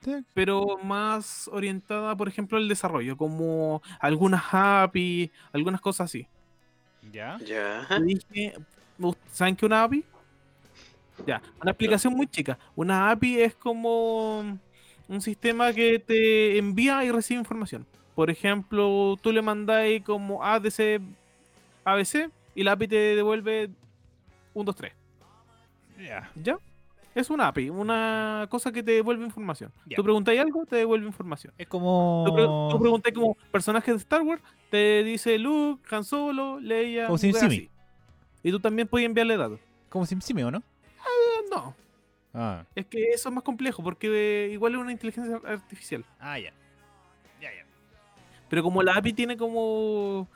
[0.04, 0.24] Sí.
[0.34, 6.26] pero más orientada, por ejemplo, al desarrollo, como algunas API, algunas cosas así.
[7.12, 7.38] ¿Ya?
[7.46, 7.86] Ya.
[7.90, 8.54] Yo dije,
[8.98, 10.04] "¿Ust- ¿saben qué es una API?
[11.26, 12.58] Ya, una explicación muy chica.
[12.74, 14.58] Una API es como
[15.08, 17.86] un sistema que te envía y recibe información.
[18.14, 21.00] Por ejemplo, tú le mandáis como ADC,
[21.84, 23.70] ABC y la API te devuelve
[24.54, 24.92] 1, 2, 3.
[25.98, 26.30] Ya.
[26.34, 26.58] ¿Ya?
[27.14, 29.70] Es una API, una cosa que te devuelve información.
[29.86, 29.96] Ya.
[29.96, 31.52] Tú preguntáis algo, te devuelve información.
[31.58, 32.24] Es como.
[32.26, 34.40] Tú, pre- tú preguntas como personajes de Star Wars,
[34.70, 37.06] te dice Luke, Han Solo, Leia.
[37.06, 37.68] Como SimSimi.
[38.42, 39.60] Y tú también puedes enviarle datos.
[39.90, 40.58] Como SimSimi, ¿o no?
[40.58, 41.74] Eh, No,
[42.34, 42.64] Ah.
[42.74, 46.02] es que eso es más complejo porque eh, igual es una inteligencia artificial.
[46.18, 46.50] Ah, ya.
[47.42, 47.66] Ya, ya.
[48.48, 50.26] Pero como la API tiene como,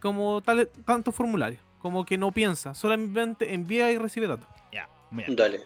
[0.00, 4.48] como tal, tantos formularios, como que no piensa, solamente envía y recibe datos.
[4.72, 4.88] Ya.
[5.10, 5.28] Mira.
[5.30, 5.60] Dale.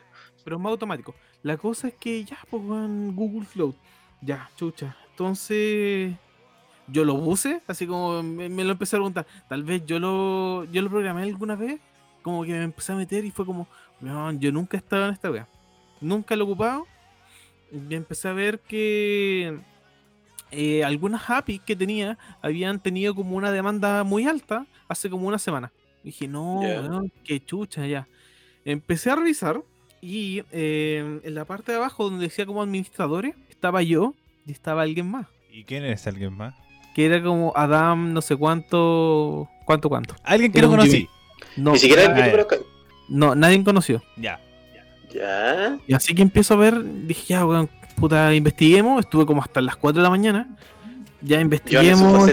[0.49, 1.14] Pero es más automático.
[1.42, 3.76] La cosa es que ya, pues, Google Float.
[4.22, 4.96] Ya, chucha.
[5.11, 6.14] Entonces,
[6.86, 9.26] yo lo puse, así como me, me lo empecé a preguntar.
[9.46, 11.80] Tal vez yo lo, yo lo programé alguna vez,
[12.22, 13.68] como que me empecé a meter y fue como,
[14.01, 15.46] weón, yo nunca he estado en esta wea.
[16.01, 16.86] Nunca lo he ocupado.
[17.70, 19.61] Y empecé a ver que
[20.51, 25.38] eh, algunas APIs que tenía habían tenido como una demanda muy alta hace como una
[25.38, 25.70] semana.
[26.03, 26.80] Y dije, no, Ya.
[26.80, 28.09] weón, qué chucha ya.
[28.64, 29.62] Empecé a revisar
[30.01, 34.14] y eh, en la parte de abajo donde decía como administradores, estaba yo
[34.46, 35.26] y estaba alguien más.
[35.51, 36.55] ¿Y quién es alguien más?
[36.94, 40.16] Que era como Adam, no sé cuánto, cuánto, cuánto.
[40.24, 41.09] Alguien que Era no conocí.
[41.57, 42.30] No, Ni siquiera ah, el que tú ya.
[42.32, 42.59] conozcas.
[43.09, 44.03] no, nadie conoció.
[44.16, 44.40] Ya.
[45.12, 45.78] Ya.
[45.86, 49.01] Y así que empiezo a ver, dije, ya, weón, puta, investiguemos.
[49.01, 50.57] Estuve como hasta las 4 de la mañana.
[51.22, 52.26] Ya investiguemos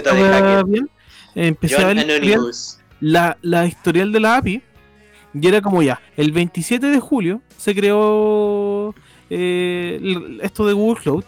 [0.66, 0.90] bien.
[1.34, 2.06] Empecé a ver
[3.00, 4.62] la, la historial de la API
[5.40, 8.94] y era como ya, el 27 de julio se creó
[9.28, 11.24] eh, esto de Google Cloud.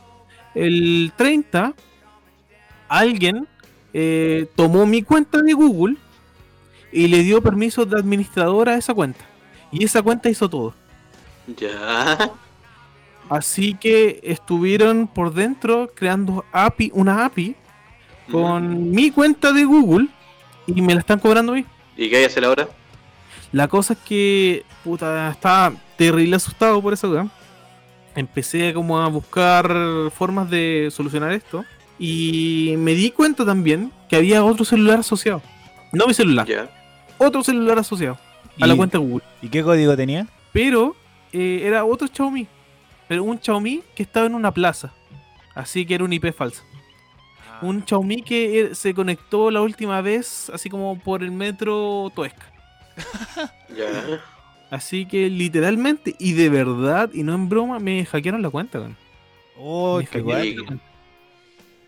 [0.55, 1.75] El 30
[2.89, 3.47] alguien
[3.93, 5.97] eh, tomó mi cuenta de Google
[6.91, 9.25] y le dio permiso de administrador a esa cuenta.
[9.71, 10.75] Y esa cuenta hizo todo.
[11.57, 12.33] Ya.
[13.29, 17.57] Así que estuvieron por dentro creando API, una API
[18.31, 20.09] con mi cuenta de Google
[20.67, 21.67] y me la están cobrando a mí.
[21.97, 22.69] ¿Y qué hay que hacer ahora?
[23.53, 27.31] La cosa es que, puta, estaba terrible asustado por eso, weón.
[28.15, 29.71] Empecé como a buscar
[30.15, 31.65] formas de solucionar esto.
[31.99, 35.43] Y me di cuenta también que había otro celular asociado.
[35.93, 36.47] No mi celular,
[37.17, 38.19] otro celular asociado
[38.61, 39.25] a la ¿Y- cuenta Google.
[39.43, 40.27] ¿Y qué código tenía?
[40.53, 40.95] Pero
[41.33, 42.47] eh, era otro Xiaomi.
[43.09, 44.93] Pero un Xiaomi que estaba en una plaza.
[45.55, 46.63] Así que era un IP falso.
[47.63, 52.53] Un Xiaomi que eh, se conectó la última vez, así como por el metro Toesca.
[53.77, 54.21] Ya.
[54.71, 58.97] Así que literalmente y de verdad, y no en broma, me hackearon la cuenta, weón.
[59.59, 60.25] Oh, Me qué hackearon
[60.67, 60.81] guay.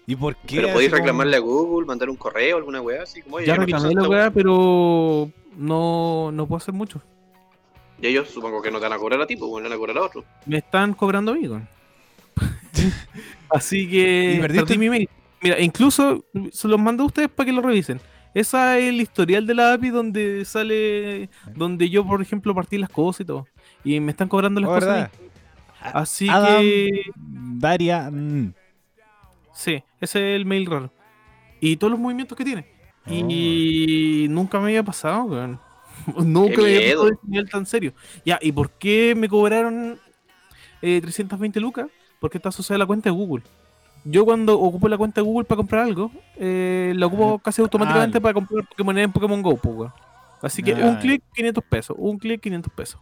[0.07, 0.57] ¿Y por qué?
[0.57, 3.95] Pero podéis como- reclamarle a Google, mandar un correo, alguna weá, así como Ya reclamé
[3.95, 7.01] la weá, pero no, no puedo hacer mucho.
[8.03, 9.79] Y ellos supongo que no te van a cobrar a ti, pues bueno, van a
[9.79, 10.25] cobrar a otro.
[10.47, 11.69] Me están cobrando a mí, weón.
[13.51, 14.65] Así que ¿Y perdiste?
[14.67, 15.09] perdí mi mail.
[15.43, 18.01] Mira, incluso se los mando a ustedes para que lo revisen.
[18.35, 22.91] Esa es el historial de la API donde sale, donde yo, por ejemplo, partí las
[22.91, 23.47] cosas y todo.
[23.83, 25.11] Y me están cobrando las Oh, cosas.
[25.81, 28.11] Así Adam que Daria.
[28.11, 28.53] mm.
[29.55, 30.93] sí, ese es el mail raro.
[31.61, 32.67] Y todos los movimientos que tiene.
[33.07, 33.13] Oh.
[33.13, 35.59] Y nunca me había pasado, weón.
[36.25, 37.95] Nunca Qué me había pasado ese nivel tan serio.
[38.25, 39.99] Ya, ¿y por qué me cobraron
[40.83, 41.89] eh, 320 lucas?
[42.21, 43.43] Porque está asociada a la cuenta de Google.
[44.05, 48.19] Yo cuando ocupo la cuenta de Google para comprar algo, eh, la ocupo casi automáticamente
[48.19, 48.21] Ah.
[48.21, 49.91] para comprar Pokémon en Pokémon Go, pues.
[50.43, 50.87] Así que Ah.
[50.87, 51.97] un clic, 500 pesos.
[51.99, 53.01] Un clic, 500 pesos.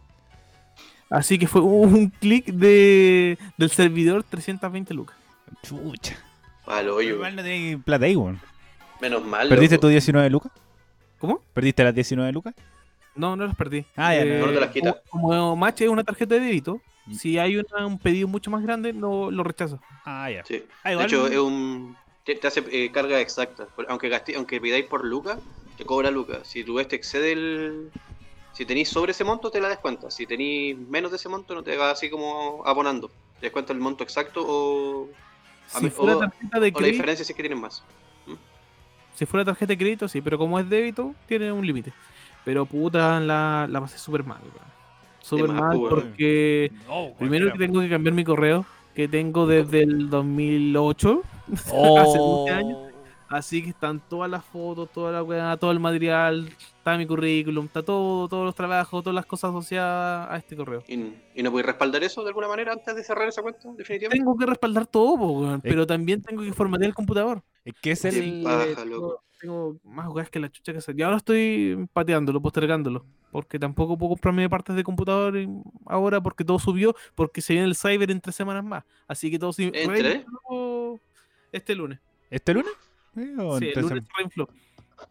[1.09, 5.15] Así que fue un clic de, del servidor 320 lucas.
[5.63, 6.15] Chucha.
[6.67, 7.15] Al hoyo.
[7.15, 8.39] Igual no tenés plata ahí, weón.
[9.01, 9.47] Menos mal.
[9.49, 9.87] ¿Perdiste loco.
[9.87, 10.51] tu 19 lucas?
[11.17, 11.41] ¿Cómo?
[11.53, 12.53] ¿Perdiste las 19 lucas?
[13.19, 13.85] No, no las perdí.
[13.97, 15.01] Ah, ya, no, no te las quita.
[15.09, 17.13] Como, como Match es una tarjeta de débito, Mm.
[17.15, 19.79] si hay una- un pedido mucho más grande, no lo rechazo.
[20.05, 20.45] Ah, ya.
[20.45, 20.63] Sí.
[20.83, 21.95] Ah, De hecho, es un.
[22.23, 23.67] Te, te hace eh, carga exacta.
[23.87, 25.37] Aunque gasté, aunque pidáis por lucas,
[25.77, 26.47] te cobra lucas.
[26.47, 27.91] Si tu vez te excede el.
[28.53, 30.09] Si tenéis sobre ese monto, te la descuenta.
[30.11, 33.09] Si tenéis menos de ese monto, no te va así como abonando.
[33.39, 35.09] Te descuenta el monto exacto o,
[35.73, 37.59] A Si mí- fuera o- tarjeta de o la crédito, diferencia si es que tienen
[37.61, 37.83] más.
[39.15, 41.91] si fuera tarjeta de crédito, sí, pero como es débito, tiene un límite.
[42.45, 44.69] Pero puta, la, la pasé súper mal, weón.
[45.21, 48.65] Súper mal porque No, primero que tengo que cambiar mi correo,
[48.95, 51.21] que tengo desde el 2008,
[51.53, 52.39] hace Oh.
[52.45, 52.77] 12 años.
[53.27, 57.65] Así que están todas las fotos, toda la weá, todo el material, está mi currículum,
[57.65, 60.83] está todo, todos los trabajos, todas las cosas asociadas a este correo.
[60.87, 63.59] ¿Y, y no podéis respaldar eso de alguna manera antes de cerrar esa cuenta?
[63.77, 64.17] Definitivamente.
[64.17, 67.43] Tengo que respaldar todo, weón, pero también tengo que formatear el computador.
[67.63, 68.13] Es que es el.
[68.15, 68.41] Sí.
[68.43, 69.23] paja, tengo, loco.
[69.39, 70.97] Tengo más weas que la chucha que hacer.
[70.99, 73.05] Y ahora estoy pateándolo, postergándolo.
[73.31, 75.35] Porque tampoco puedo comprarme partes de computador
[75.85, 78.83] ahora porque todo subió, porque se viene el cyber en tres semanas más.
[79.07, 80.99] Así que todo se ¿En reinfló
[81.51, 81.99] este lunes.
[82.29, 82.71] ¿Este lunes?
[83.15, 84.49] Sí, o Sí, el lunes se reinfló.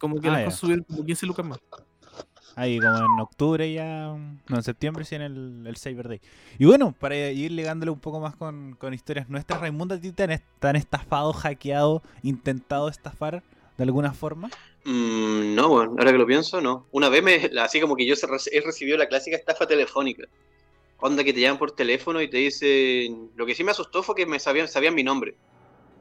[0.01, 0.45] Como que Ah, las ya.
[0.47, 1.59] cosas subieron como 15 lucas más.
[2.57, 4.17] Ahí como en octubre ya,
[4.49, 6.21] no, en septiembre sí en el, el Cyber Day.
[6.59, 10.11] Y bueno, para ir ligándole un poco más con, con historias nuestras, Raimundo, ¿a ti
[10.11, 13.45] te han estafado, hackeado, intentado estafar
[13.79, 14.51] de alguna forma?
[14.85, 16.89] Mm, no, bueno, ahora que lo pienso, no.
[16.91, 20.25] Una vez me, así como que yo he recibido la clásica estafa telefónica.
[20.99, 23.31] Onda que te llaman por teléfono y te dicen.
[23.37, 25.37] Lo que sí me asustó fue que me sabían, sabían mi nombre.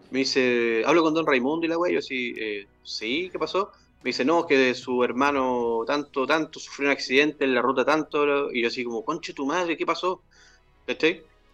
[0.09, 1.93] Me dice, hablo con Don Raimundo y la wey.
[1.93, 3.71] Yo sí, eh, sí, ¿qué pasó?
[4.03, 8.51] Me dice, no, que su hermano tanto, tanto, sufrió un accidente en la ruta tanto.
[8.51, 10.23] Y yo así como, conche tu madre, ¿qué pasó?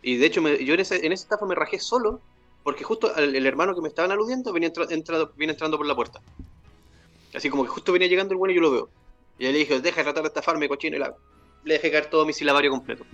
[0.01, 2.21] Y de hecho, me- yo en, ese- en esa estafa me rajé solo
[2.63, 5.85] porque justo el, el hermano que me estaban aludiendo venía, entra- entrado- viene entrando por
[5.85, 6.19] la puerta.
[7.33, 8.89] Así como que justo venía llegando el bueno y yo lo veo.
[9.37, 11.15] Y le dije, deja de tratar de estafarme, cochino, y la...
[11.63, 13.05] le dejé caer todo mi silabario completo.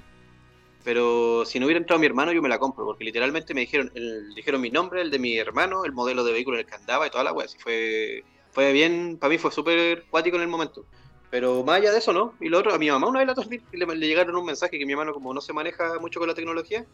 [0.83, 3.91] Pero si no hubiera entrado mi hermano, yo me la compro, porque literalmente me dijeron,
[3.95, 6.75] el- dijeron mi nombre, el de mi hermano, el modelo de vehículo en el que
[6.75, 7.45] andaba y toda la wea.
[7.45, 10.85] Así fue, fue bien, para mí fue súper cuático en el momento.
[11.29, 12.35] Pero más allá de eso, ¿no?
[12.39, 14.79] Y lo otro, a mi mamá una vez la también le, le llegaron un mensaje
[14.79, 16.85] que mi hermano, como no se maneja mucho con la tecnología,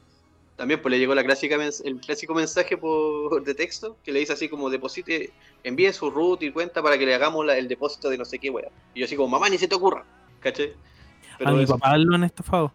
[0.56, 4.20] también pues le llegó la clásica mens- el clásico mensaje por de texto que le
[4.20, 5.32] dice así como deposite,
[5.64, 8.40] envíe su root y cuenta para que le hagamos la- el depósito de no sé
[8.40, 8.70] qué wea.
[8.94, 10.06] Y yo así como, mamá, ni se te ocurra,
[10.40, 10.74] ¿caché?
[11.44, 12.72] a mi eso, papá lo han estafado.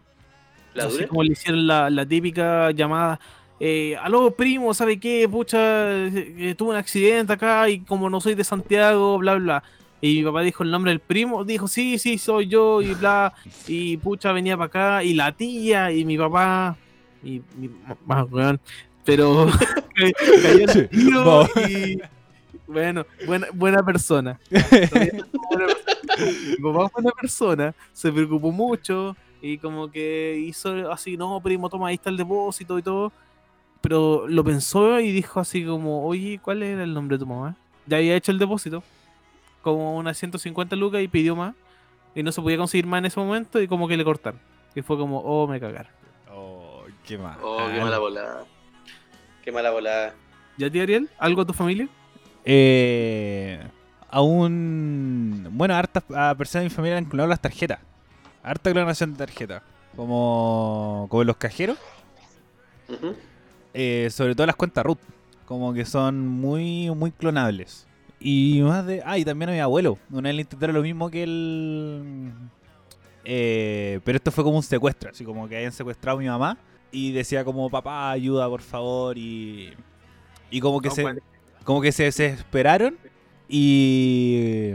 [0.73, 3.19] ¿la Así como le hicieron la, la típica llamada.
[3.59, 5.27] eh, aló primo, ¿sabe qué?
[5.29, 9.63] Pucha, eh, eh, tuve un accidente acá y como no soy de Santiago, bla, bla.
[9.99, 13.33] Y mi papá dijo el nombre del primo, dijo, sí, sí, soy yo, y bla,
[13.67, 16.75] y pucha, venía para acá, y la tía, y mi papá,
[17.23, 17.41] y
[18.05, 18.59] mamá, weón,
[19.05, 19.47] pero
[20.91, 21.47] tío, No.
[21.69, 22.01] y
[22.67, 24.39] bueno, buena, buena persona.
[24.49, 24.59] Mi
[26.63, 31.87] papá fue una persona, se preocupó mucho, y como que hizo así, no, primo, toma,
[31.87, 33.11] ahí está el depósito y todo.
[33.81, 37.55] Pero lo pensó y dijo así como, oye, ¿cuál era el nombre de tu mamá?
[37.87, 38.83] Ya había hecho el depósito,
[39.63, 41.55] como unas 150 lucas y pidió más.
[42.13, 44.39] Y no se podía conseguir más en ese momento y como que le cortaron.
[44.75, 45.91] Y fue como, oh, me cagaron.
[47.05, 47.37] Qué mal.
[47.41, 48.45] Oh, qué mala volada.
[49.43, 50.13] Qué mala volada.
[50.57, 51.09] ¿Ya ti, Ariel?
[51.17, 51.89] ¿Algo a tu familia?
[52.45, 53.59] Eh,
[54.09, 55.47] aún.
[55.51, 57.79] Bueno, hartas a personas de mi familia han clonado las tarjetas.
[58.43, 59.63] Harta clonación de tarjetas.
[59.95, 61.07] Como.
[61.09, 61.77] Como los cajeros.
[63.73, 64.99] Eh, sobre todo las cuentas root.
[65.45, 67.87] Como que son muy, muy clonables.
[68.19, 69.01] Y más de.
[69.05, 69.97] Ah, y también a mi abuelo.
[70.11, 72.31] Una vez le intentaron lo mismo que el.
[73.23, 75.09] Eh, pero esto fue como un secuestro.
[75.09, 76.57] Así como que habían secuestrado a mi mamá.
[76.91, 79.17] Y decía como, papá, ayuda, por favor.
[79.17, 79.73] Y.
[80.49, 81.01] Y como que No, se.
[81.03, 81.19] bueno.
[81.63, 82.97] Como que se desesperaron.
[83.47, 84.73] Y.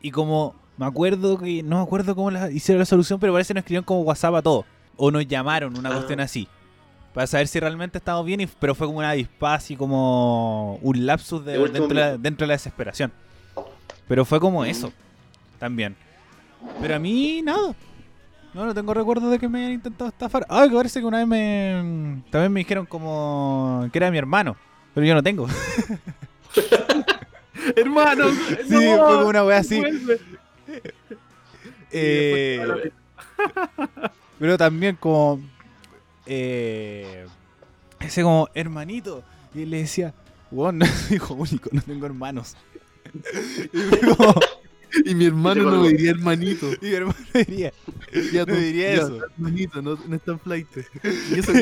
[0.00, 0.54] Y como.
[0.76, 1.62] Me acuerdo que.
[1.62, 4.34] No me acuerdo cómo la- hicieron la solución, pero parece que nos escribieron como WhatsApp
[4.36, 4.64] a todos.
[4.96, 5.94] O nos llamaron, una Ah.
[5.94, 6.48] cuestión así.
[7.14, 11.04] Para saber si realmente estamos bien, y- pero fue como una avispa, así como un
[11.06, 12.22] lapsus de- dentro, de la, minuto.
[12.22, 13.12] dentro de la desesperación.
[14.08, 14.66] Pero fue como Mm.
[14.66, 14.92] eso,
[15.58, 15.94] también.
[16.80, 17.74] Pero a mí, nada.
[18.54, 20.44] No, no tengo recuerdo de que me hayan intentado estafar.
[20.48, 22.22] Ah, que parece que una vez me.
[22.30, 23.88] También me dijeron como.
[23.92, 24.56] que era mi hermano.
[24.94, 25.46] Pero yo no tengo.
[27.76, 28.24] Hermano,
[28.68, 29.82] Sí, fue como una wea así.
[31.94, 32.90] Eh,
[34.38, 35.40] pero también como
[36.24, 37.26] eh,
[38.00, 39.22] ese como hermanito
[39.54, 40.14] y él le decía
[40.50, 42.56] bueno hijo único no tengo hermanos
[43.74, 44.34] y, fue como-
[45.04, 46.66] Y mi hermano no me diría hermanito.
[46.82, 47.72] y mi hermano diría
[48.32, 49.18] Ya No diría ya, eso.
[49.24, 50.68] Hermanito, no, no está en flight.
[51.34, 51.52] Y eso,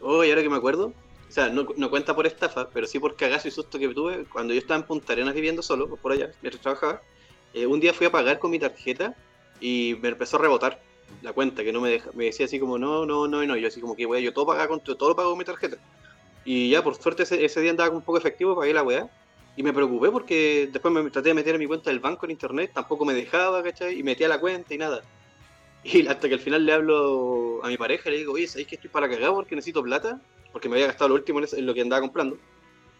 [0.00, 2.98] Oh, y ahora que me acuerdo, o sea, no, no cuenta por estafa, pero sí
[2.98, 6.12] por cagazo y susto que tuve cuando yo estaba en Punta Arenas viviendo solo, por
[6.12, 7.02] allá, mientras trabajaba.
[7.54, 9.16] eh, un día fui a pagar con mi tarjeta
[9.60, 10.82] y me empezó a rebotar
[11.22, 13.56] la cuenta, que no me deja, me decía así como no, no, no, y no.
[13.56, 15.78] Yo así como que weá, yo todo paga con todo lo pago con mi tarjeta.
[16.44, 19.10] Y ya, por suerte ese, ese día andaba con un poco efectivo, pagué la weá.
[19.56, 22.32] Y me preocupé porque después me traté de meter en mi cuenta del banco en
[22.32, 23.98] internet, tampoco me dejaba, ¿cachai?
[23.98, 25.02] Y metía la cuenta y nada.
[25.86, 28.68] Y hasta que al final le hablo a mi pareja y le digo, oye, ¿sabéis
[28.68, 30.18] que estoy para cagar porque necesito plata?
[30.50, 32.38] Porque me había gastado lo último en, lo que andaba comprando.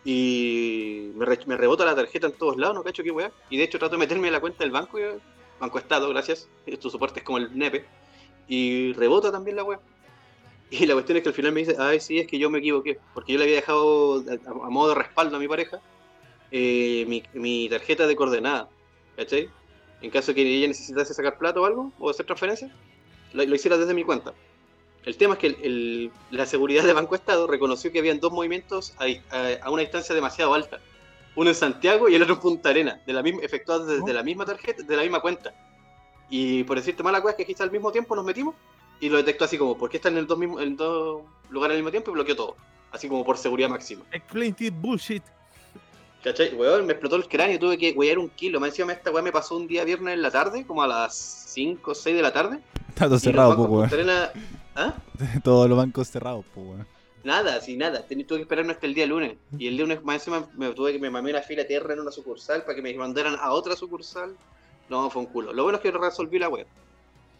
[0.04, 3.32] Y me, re- me rebota la tarjeta en todos lados, no cacho qué weá.
[3.48, 5.14] Y de hecho trato de meterme en la cuenta del banco, ya-
[5.58, 6.46] Banco Estado, gracias.
[6.80, 7.86] Tu soporte es como el NEPE.
[8.48, 9.80] Y rebota también la weá.
[10.70, 12.58] Y la cuestión es que al final me dice, ay, sí, es que yo me
[12.58, 12.98] equivoqué.
[13.14, 15.80] Porque yo le había dejado a, a modo de respaldo a mi pareja
[16.56, 18.68] eh, mi, mi tarjeta de coordenada.
[19.16, 19.48] ¿Cachai?
[20.02, 22.70] En caso de que ella necesitase sacar plata o algo, o hacer transferencias,
[23.32, 24.32] lo, lo hiciera desde mi cuenta.
[25.04, 28.32] El tema es que el- el- la seguridad de Banco Estado reconoció que habían dos
[28.32, 29.04] movimientos a,
[29.36, 30.78] a- a una distancia demasiado alta.
[31.36, 34.14] Uno en Santiago y el otro en Punta Arena, de la misma, efectuados desde Oh.
[34.14, 35.52] la misma tarjeta, de la misma cuenta.
[36.30, 38.54] Y por decirte mala cosa, es que quizá al mismo tiempo nos metimos
[39.00, 41.78] y lo detectó así como, ¿por qué están en dos, mismos, en dos lugares al
[41.82, 42.10] mismo tiempo?
[42.10, 42.56] Y bloqueó todo.
[42.92, 44.04] Así como por seguridad máxima.
[44.12, 45.22] explain this bullshit.
[46.24, 46.54] ¿Cachai?
[46.54, 48.58] Weón, me explotó el cráneo, tuve que huear un kilo.
[48.58, 51.14] Me encima esta weá me pasó un día viernes en la tarde, como a las
[51.14, 52.60] 5 o 6 de la tarde.
[52.88, 53.90] está todo cerrado po, weón.
[54.74, 54.94] ¿Ah?
[55.44, 56.86] todos los bancos cerrados po, weón.
[57.24, 58.06] Nada, sin nada.
[58.06, 59.36] Tuve que esperarme hasta el día lunes.
[59.58, 62.10] Y el lunes más encima me tuve que me mamé una fila tierra en una
[62.10, 64.34] sucursal para que me mandaran a otra sucursal.
[64.88, 65.52] No, fue un culo.
[65.52, 66.64] Lo bueno es que resolví la wea.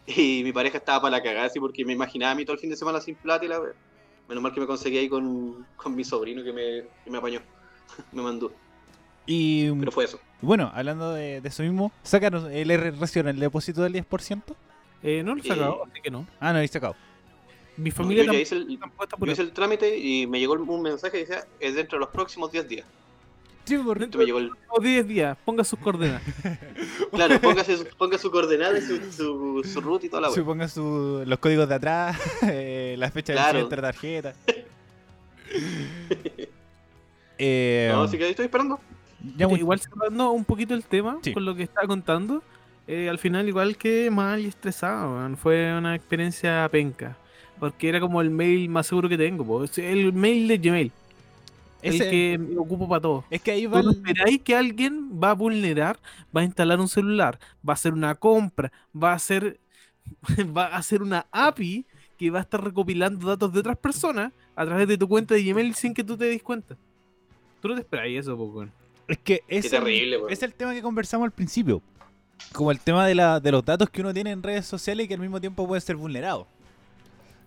[0.05, 2.59] Y mi pareja estaba para la cagada, así porque me imaginaba a mí todo el
[2.59, 3.73] fin de semana sin plata y la wea.
[4.27, 7.41] Menos mal que me conseguí ahí con, con mi sobrino que me, que me apañó.
[8.11, 8.51] me mandó.
[9.25, 10.19] Y Pero fue eso.
[10.41, 14.41] bueno hablando de, de eso mismo sacaron el R recién el depósito del 10%
[15.03, 16.27] Eh, no lo he sacado, Eh, así que no.
[16.39, 16.95] ah no lo he sacado
[17.77, 18.67] Mi Yo familia ya tampoco, hice el,
[19.25, 22.09] yo hice el trámite y me llegó un mensaje que decía es dentro de los
[22.09, 22.85] próximos 10 días.
[23.65, 26.21] sí, por- Esto me llegó el, O 10 días, ponga sus coordenadas.
[27.11, 30.35] claro, póngase su, ponga su coordenada, y su, su, su root y toda la wea.
[30.35, 33.57] Suponga su, los códigos de atrás, eh, la fecha Claro.
[33.57, 34.33] de vencimiento de la tarjeta.
[37.37, 38.79] eh, No, así que ahí estoy esperando.
[39.37, 41.33] Ya muy- igual cerrando un poquito el tema Sí.
[41.33, 42.43] con lo que estaba contando,
[42.87, 47.17] eh, al final igual que mal y estresado, fue una experiencia penca.
[47.59, 49.63] Porque era como el mail más seguro que tengo, po.
[49.63, 50.91] Es el mail de Gmail,
[51.81, 53.23] ese- el que me ocupo para todo.
[53.29, 55.97] es que ahí va esperáis que alguien va a vulnerar,
[56.35, 59.57] va a instalar un celular, va a hacer una compra, va a hacer,
[60.55, 61.85] va a hacer una API
[62.17, 65.43] que va a estar recopilando datos de otras personas a través de tu cuenta de
[65.43, 66.75] Gmail sin que tú te des cuenta.
[67.61, 68.71] Tú no te esperas eso, pues, weón.
[69.07, 71.81] Es que es, Qué el- es el tema que conversamos al principio.
[72.53, 75.07] Como el tema de, la, de los datos que uno tiene en redes sociales y
[75.07, 76.47] que al mismo tiempo puede ser vulnerado.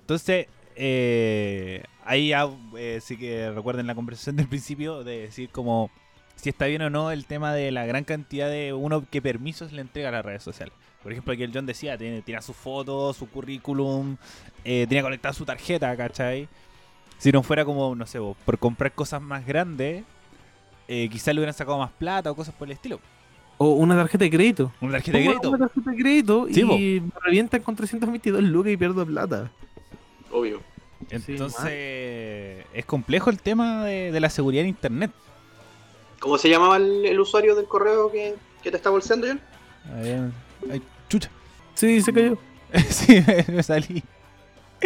[0.01, 0.47] Entonces,
[0.77, 5.91] eh, ahí ya eh, sí que recuerden la conversación del principio de decir como
[6.37, 9.73] si está bien o no el tema de la gran cantidad de uno que permisos
[9.73, 10.73] le entrega a las redes sociales.
[11.03, 14.17] Por ejemplo, aquí el John decía, tiene, tiene su foto, su currículum,
[14.65, 16.49] eh, tiene conectada su tarjeta, ¿cachai?
[17.19, 20.05] Si no fuera como, no sé, por comprar cosas más grandes,
[20.89, 22.99] eh, quizás le hubieran sacado más plata o cosas por el estilo.
[23.59, 24.73] O una tarjeta de crédito.
[24.81, 25.49] Una tarjeta de crédito.
[25.51, 29.51] Una tarjeta de crédito Sí, y me revientan con 322 lucas y pierdo plata.
[30.31, 30.61] Obvio.
[31.11, 35.11] Entonces, es complejo el tema de, de la seguridad en Internet.
[36.21, 39.41] ¿Cómo se llamaba el, el usuario del correo que, que te está bolseando, John?
[39.93, 40.21] A ver,
[40.71, 41.31] ay, chucha.
[41.75, 42.37] Sí, se cayó.
[42.89, 44.03] sí, me, salí.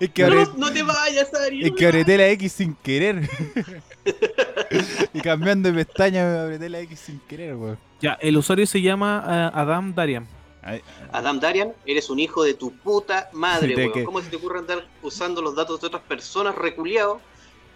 [0.00, 1.64] es que abre- No, no te vayas, Ari.
[1.64, 3.28] es no que apreté la X sin querer.
[5.14, 7.78] y cambiando de pestaña me apreté la X sin querer, weón.
[8.00, 10.26] Ya, el usuario se llama eh, Adam Darian.
[10.62, 10.82] Ay,
[11.12, 13.92] Adam Darian, eres un hijo de tu puta madre, weón.
[13.92, 17.20] que- ¿Cómo se te ocurre andar usando los datos de otras personas reculiados?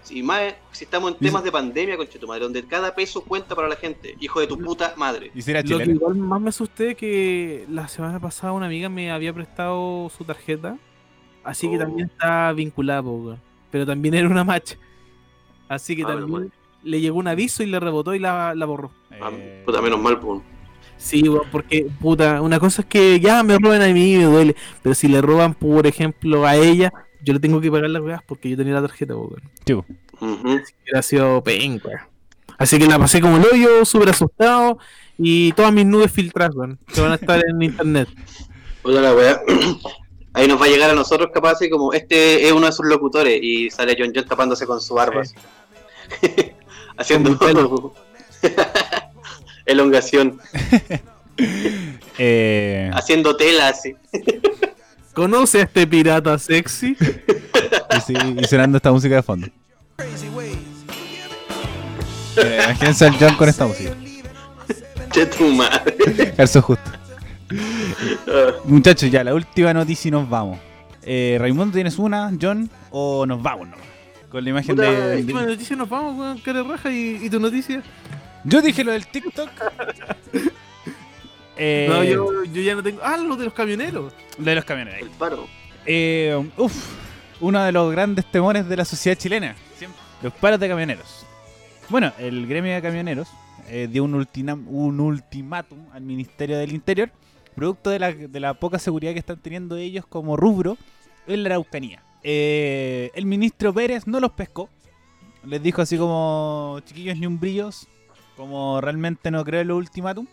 [0.02, 3.54] Si más si estamos en temas de pandemia, concha tu madre, donde cada peso cuenta
[3.54, 4.14] para la gente.
[4.20, 5.30] Hijo de tu puta madre.
[5.34, 8.90] Y si era Lo que igual más me asusté que la semana pasada una amiga
[8.90, 10.76] me había prestado su tarjeta.
[11.42, 11.78] Así que Oh.
[11.78, 13.40] también está vinculada, po, weón.
[13.70, 14.74] Pero también era una match.
[15.68, 16.52] Así que Ah, también
[16.82, 18.90] le llegó un aviso y le rebotó y la, la borró.
[19.20, 20.42] Ah, Eh, puta, menos mal, pues.
[20.96, 24.56] Sí, weón, porque, puta, una cosa es que ya me roban a mí me duele.
[24.82, 26.92] Pero si le roban, por ejemplo, a ella,
[27.22, 29.42] yo le tengo que pagar las weas porque yo tenía la tarjeta, weón.
[29.64, 29.84] chico.
[30.20, 30.60] Ujú.
[30.82, 32.08] Hubiera sido penca.
[32.58, 34.78] Así que la pasé como el hoyo, súper asustado.
[35.18, 38.08] Y todas mis nubes filtradas, weón, que van a estar en internet.
[38.82, 39.40] Puta la weá.
[40.34, 42.86] Ahí nos va a llegar a nosotros capaz así como este es uno de sus
[42.86, 45.24] locutores y sale John John tapándose con su barba.
[45.24, 45.34] Sí.
[46.20, 46.52] así.
[46.96, 47.94] Haciendo pelo.
[49.66, 50.40] elongación,
[52.16, 53.96] Eh, haciendo tela así.
[55.14, 56.96] ¿Conoce a este pirata sexy?
[57.00, 59.48] y, sí, y sonando esta música de fondo.
[62.36, 63.96] Eh, imagínense al John con esta música.
[65.12, 66.32] Che tu madre.
[66.36, 67.03] Calzo justo.
[68.64, 70.58] Muchachos, ya, la última noticia y nos vamos.
[71.02, 72.70] Eh, Raimundo, ¿tienes una, John?
[72.90, 73.86] ¿O nos vamos nomás?
[74.30, 76.90] Con la imagen Puta, de, Última de- noticia nos vamos, weón, cara raja.
[76.90, 77.82] ¿Y, y tu noticia?
[78.44, 79.50] Yo dije lo del TikTok.
[81.56, 83.00] Eh, No, yo, yo ya no tengo.
[83.04, 84.12] Ah, lo de los camioneros.
[84.38, 85.00] Lo de los camioneros.
[85.00, 85.46] el paro.
[85.86, 86.74] Eh, uf,
[87.40, 89.54] uno de los grandes temores de la sociedad chilena.
[89.78, 90.00] Siempre.
[90.20, 91.24] Los paros de camioneros.
[91.88, 93.28] Bueno, el gremio de camioneros
[93.68, 97.10] eh, dio un, ultina- un ultimátum al Ministerio del Interior,
[97.54, 100.76] producto de la, de la poca seguridad que están teniendo ellos como rubro
[101.26, 102.02] en la Araucanía.
[102.22, 104.68] Eh, el ministro Pérez no los pescó.
[105.44, 107.38] Les dijo así como, chiquillos, ni un.
[108.36, 110.26] Como realmente no creo en los ultimátum.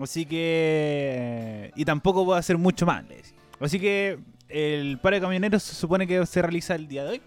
[0.00, 1.70] Así que...
[1.76, 3.06] Y tampoco puedo hacer mucho más.
[3.06, 3.36] le decía.
[3.60, 4.18] Así que
[4.48, 7.22] el paro de camioneros se supone que se realiza el día de hoy.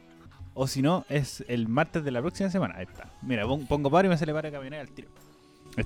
[0.53, 2.74] O si no, es el martes de la próxima semana.
[2.78, 3.12] Ahí está.
[3.22, 5.08] Mira, pon- pongo paro y me sale paro de camionero al tiro.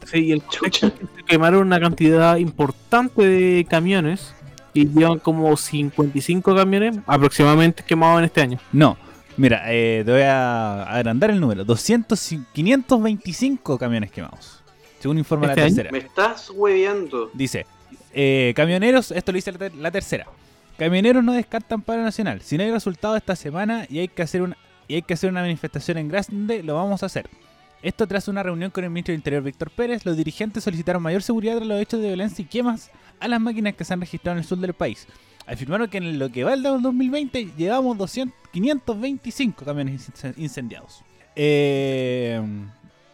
[0.05, 0.61] Sí, y el Chucha.
[0.61, 4.33] contexto es que se quemaron una cantidad importante de camiones.
[4.73, 8.57] Y llevan como 55 camiones aproximadamente quemados en este año.
[8.71, 8.97] No,
[9.35, 11.65] mira, eh, te voy a agrandar el número.
[11.65, 14.61] 200, y- 525 camiones quemados.
[14.99, 15.75] Según informa ¿Este la año?
[15.75, 15.91] tercera.
[15.91, 17.29] Me estás hueveando.
[17.33, 17.65] Dice,
[18.13, 20.25] eh, camioneros, esto lo dice la, ter- la tercera.
[20.77, 22.41] Camioneros no descartan paro nacional.
[22.41, 24.55] Si no hay resultado esta semana y hay que hacer una
[24.87, 27.29] y hay que hacer una manifestación en grande, lo vamos a hacer.
[27.81, 31.23] Esto tras una reunión con el ministro del Interior Víctor Pérez, los dirigentes solicitaron mayor
[31.23, 34.33] seguridad tras los hechos de violencia y quemas a las máquinas que se han registrado
[34.37, 35.07] en el sur del país.
[35.47, 41.03] Afirmaron que en lo que va el 2020 llevamos 200, 525 camiones incen- incendiados.
[41.35, 42.39] Eh,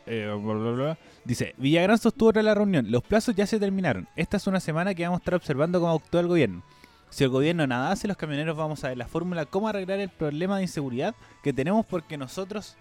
[0.06, 0.98] eh, bla, bla, bla.
[1.24, 4.08] Dice, Villagrán sostuvo tras la reunión, los plazos ya se terminaron.
[4.18, 6.62] Esta es una semana que vamos a estar observando cómo actúa el gobierno.
[7.10, 10.10] Si el gobierno nada hace, los camioneros vamos a ver la fórmula cómo arreglar el
[10.10, 12.76] problema de inseguridad que tenemos porque nosotros,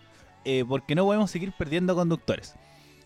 [0.49, 2.55] eh, porque no podemos seguir perdiendo conductores.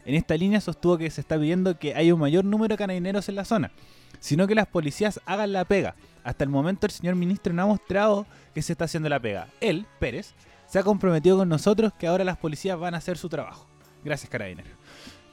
[0.04, 3.30] En esta línea sostuvo que se está pidiendo que haya un mayor número de carabineros
[3.30, 3.72] en la zona,
[4.18, 5.94] sino que las policías hagan la pega.
[6.22, 9.48] Hasta el momento el señor ministro no ha mostrado que se está haciendo la pega.
[9.62, 10.34] Él, Pérez,
[10.66, 13.66] se ha comprometido con nosotros que ahora las policías van a hacer su trabajo.
[14.04, 14.72] Gracias, carabineros.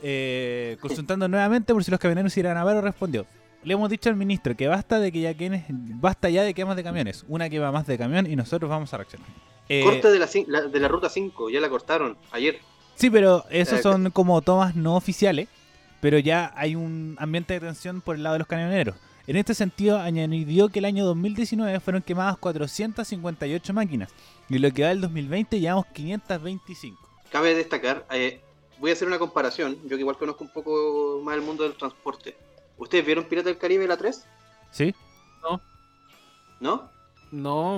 [0.01, 3.26] Eh, consultando nuevamente por si los camioneros irán a paro, respondió.
[3.64, 6.78] Le hemos dicho al ministro que basta de que ya quienes, basta ya de quemas
[6.78, 7.26] de camiones.
[7.28, 9.28] Una quema más de camión y nosotros vamos a reaccionar.
[9.70, 12.59] Eh, Corte de la, cin- la- de la ruta 5, ya la cortaron ayer.
[12.95, 15.47] Sí, pero esos Eh, son como tomas no oficiales,
[16.01, 18.95] pero ya hay un ambiente de tensión por el lado de los camioneros.
[19.28, 24.09] En este sentido, añadió que el año 2019 fueron quemadas 458 máquinas
[24.49, 26.97] y lo que va del 2020 llevamos 525.
[27.30, 28.39] Cabe destacar, eh,
[28.80, 31.74] voy a hacer una comparación, yo que igual conozco un poco más el mundo del
[31.74, 32.38] transporte.
[32.78, 34.26] ¿Ustedes vieron Pirata del Caribe la 3?
[34.72, 34.95] ¿Sí?
[35.43, 35.59] ¿No?
[36.61, 36.89] No,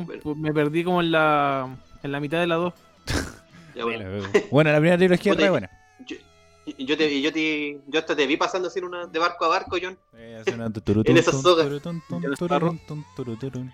[0.06, 0.22] Bueno.
[0.22, 2.74] pues me perdí como en la, en la mitad de la 2.
[3.76, 4.04] Ya, bueno.
[4.52, 5.70] Bueno, la primera trilogía es buena.
[6.06, 6.18] Yo,
[6.66, 9.20] y yo, te, y yo, te, yo hasta te vi pasando así en una, de
[9.20, 9.98] barco a barco, John.
[10.18, 11.64] Eh, En tuturutun, esa soga.
[11.64, 13.72] turutun, tun,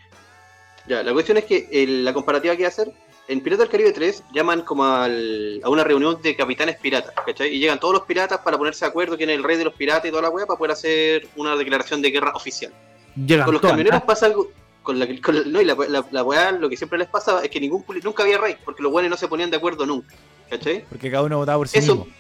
[0.88, 2.92] Ya la cuestión es que el- la comparativa que voy a hacer,
[3.28, 7.56] en Pirata del Caribe 3 llaman como al- a una reunión de capitanes piratas, ¿cachai?
[7.56, 9.74] Y llegan todos los piratas para ponerse de acuerdo quién es el rey de los
[9.74, 12.72] piratas y toda la weá para poder hacer una declaración de guerra oficial.
[13.16, 14.06] Llegan Con los todas, camioneros ¿ah?
[14.06, 14.52] pasa algo.
[14.86, 17.44] Con la, con la- no, y la, la, la weá, lo que siempre les pasaba
[17.44, 20.16] es que ningún nunca había rey, porque los weones no se ponían de acuerdo nunca,
[20.50, 20.86] ¿cachai?
[20.88, 22.14] Porque cada uno votaba por sí Eso, mismo.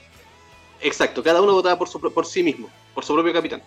[0.81, 3.61] exacto, cada uno votaba por, su, por sí mismo, por su propio capitán.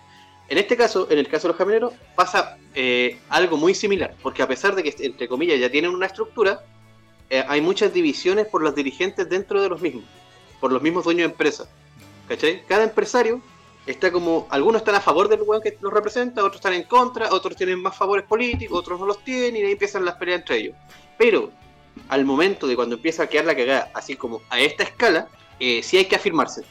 [0.49, 4.42] En este caso, en el caso de los camioneros, pasa eh, algo muy similar, porque
[4.42, 6.64] a pesar de que, entre comillas, ya tienen una estructura,
[7.30, 10.05] eh, hay muchas divisiones por los dirigentes dentro de los mismos,
[10.61, 11.68] por los mismos dueños de empresas.
[12.26, 12.64] ¿Cachai?
[12.66, 13.40] Cada empresario
[13.93, 17.32] está como, algunos están a favor del weón que los representa, otros están en contra,
[17.32, 20.57] otros tienen más favores políticos, otros no los tienen, y ahí empiezan las peleas entre
[20.59, 20.76] ellos.
[21.16, 21.51] Pero,
[22.09, 25.28] al momento de cuando empieza a quedar la cagada, así como a esta escala,
[25.61, 26.62] eh, sí hay que afirmarse.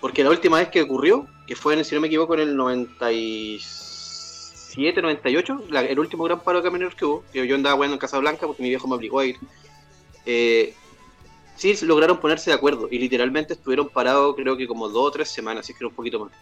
[0.00, 2.56] Porque la última vez que ocurrió, que fue, en, si no me equivoco, en el
[2.56, 7.94] 97, 98, la- el último gran paro de camioneros que hubo, que yo andaba jugando
[7.94, 9.36] en Casablanca porque mi viejo me obligó a ir,
[10.26, 10.74] eh,
[11.56, 15.28] sí lograron ponerse de acuerdo y literalmente estuvieron parados creo que como dos o tres
[15.30, 16.32] semanas, así que era un poquito más.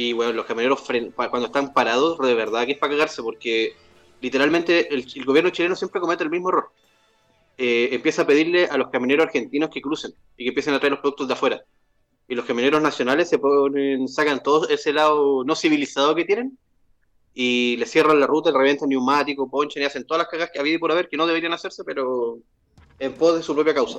[0.00, 0.84] Y bueno, los camioneros
[1.16, 3.72] cuando están parados, de verdad que es para cagarse porque
[4.20, 6.70] literalmente el, el gobierno chileno siempre comete el mismo error.
[7.56, 10.92] Eh, empieza a pedirle a los camioneros argentinos que crucen y que empiecen a traer
[10.92, 11.64] los productos de afuera.
[12.28, 16.56] Y los camioneros nacionales se ponen, sacan todo ese lado no civilizado que tienen
[17.34, 20.60] y le cierran la ruta, le revientan neumático, ponchan y hacen todas las cagas que
[20.60, 22.38] había y por haber que no deberían hacerse, pero
[23.00, 23.98] en pos de su propia causa.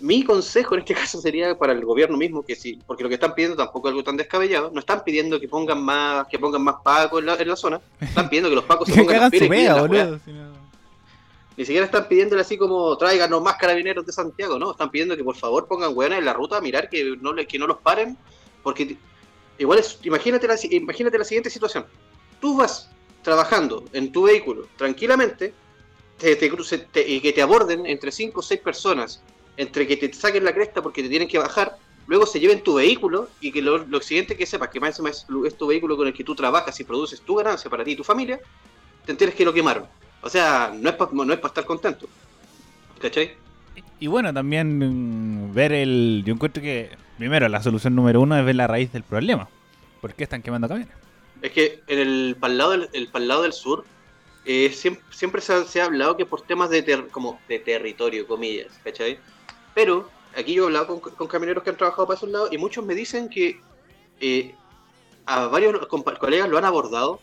[0.00, 3.14] Mi consejo en este caso sería para el gobierno mismo, que sí, porque lo que
[3.14, 6.62] están pidiendo tampoco es algo tan descabellado, no están pidiendo que pongan más, que pongan
[6.62, 9.20] más pacos en la, en la zona, están pidiendo que los pacos se Que pongan
[9.20, 10.20] las pilas boludo.
[10.24, 10.52] si no-
[11.56, 14.72] Ni siquiera están pidiéndole así como tráiganos más carabineros de Santiago, ¿no?
[14.72, 17.58] Están pidiendo que por favor pongan hueones en la ruta a mirar que no, que
[17.58, 18.16] no los paren.
[18.62, 18.98] Porque
[19.58, 21.86] igual es, imagínate la, imagínate la siguiente situación.
[22.40, 22.90] Tú vas
[23.22, 25.54] trabajando en tu vehículo tranquilamente
[26.18, 29.22] te, te cruce- te- y que te aborden entre 5 o 6 personas,
[29.56, 31.76] entre que te saquen la cresta porque te tienen que bajar,
[32.06, 35.10] luego se lleven tu vehículo y que lo, lo siguiente que sepas que más encima
[35.10, 37.92] es, es tu vehículo con el que tú trabajas y produces tu ganancia para ti
[37.92, 38.38] y tu familia,
[39.04, 39.86] te enteres que lo quemaron.
[40.22, 42.06] O sea, no es para no es pa estar contento.
[43.00, 43.34] ¿Cachai?
[44.00, 44.78] Y bueno, también
[45.48, 46.22] mm, ver el.
[46.24, 49.48] Yo encuentro que, primero, la solución número uno es ver la raíz del problema.
[50.00, 50.94] ¿Por qué están quemando camiones?
[51.42, 53.84] Es que en el para el lado del, el pa'l lado del sur
[54.46, 57.58] eh, siempre, siempre se, ha, se ha hablado que por temas de ter- como de
[57.58, 59.18] territorio, comillas, ¿cachai?
[59.76, 62.56] Pero aquí yo he hablado con, con camioneros que han trabajado para esos lados y
[62.56, 63.60] muchos me dicen que
[64.20, 64.54] eh,
[65.26, 65.86] a varios
[66.18, 67.20] colegas lo han abordado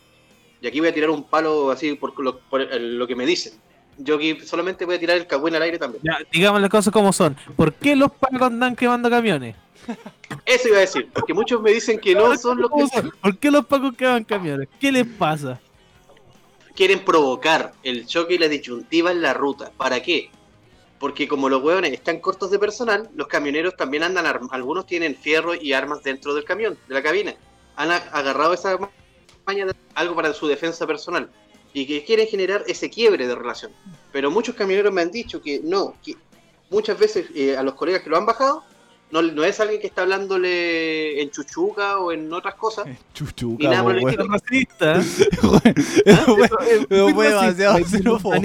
[0.61, 3.25] y aquí voy a tirar un palo así por lo, por el- lo que me
[3.25, 3.53] dicen.
[3.97, 6.03] Yo aquí solamente voy a tirar el cagüín al aire también.
[6.03, 7.35] Ya, digamos las cosas como son.
[7.55, 9.55] ¿Por qué los pacos andan quemando camiones?
[10.45, 13.01] Eso iba a decir, porque muchos me dicen que no son los que.
[13.21, 14.69] ¿Por qué los pacos queman camiones?
[14.79, 15.59] ¿Qué les pasa?
[16.75, 19.71] quieren provocar el choque y la disyuntiva en la ruta.
[19.75, 20.29] ¿Para qué?
[21.03, 25.53] Porque como los hueones están cortos de personal, los camioneros también andan, algunos tienen fierro
[25.53, 27.35] y armas dentro del camión, de la cabina.
[27.75, 28.89] Han agarrado esa ma-
[29.45, 31.29] maña de algo para su defensa personal
[31.73, 33.73] y que quieren generar ese quiebre de relación.
[34.13, 36.15] Pero muchos camioneros me han dicho que no, que
[36.69, 38.63] muchas veces eh, a los colegas que lo han bajado,
[39.11, 43.67] no, no es alguien que está hablándole en chuchuca o en otras cosas, Chuchuca, Y
[43.67, 44.19] nada po, por el weón.
[44.21, 44.95] Es racista.
[46.05, 48.35] Eso fue- Muy fue demasiado xenófobo.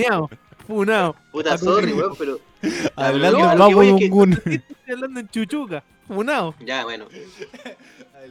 [0.66, 1.16] Funado.
[1.32, 2.38] puta Ah, sorry, weón, pero
[2.96, 4.32] Hablando No, que- burungún.
[4.32, 4.62] Estoy
[4.94, 5.84] hablando en chuchuca.
[6.06, 6.54] Funado.
[6.60, 7.06] ya, bueno.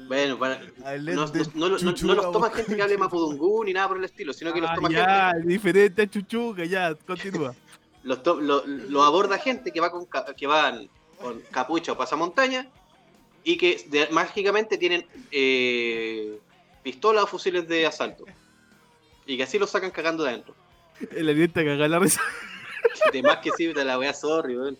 [0.07, 3.97] Bueno, para, no, no- no- no- los toma gente que hable mapudungún ni nada por
[3.97, 7.53] el estilo, sino que los Ah, toma ya, gente, diferente a chuchuca, ya, continúa.
[8.03, 10.89] los, to- lo, lo aborda gente que va con que van
[11.19, 12.67] con capucha o pasamontaña
[13.43, 16.37] y que de- mágicamente tienen eh,
[16.83, 18.25] pistolas o fusiles de asalto.
[19.25, 20.55] Y que así los sacan cagando de adentro.
[21.15, 22.21] El alienta cagar la risa.
[23.13, 24.77] De más que sí, de la wea sorry, weón.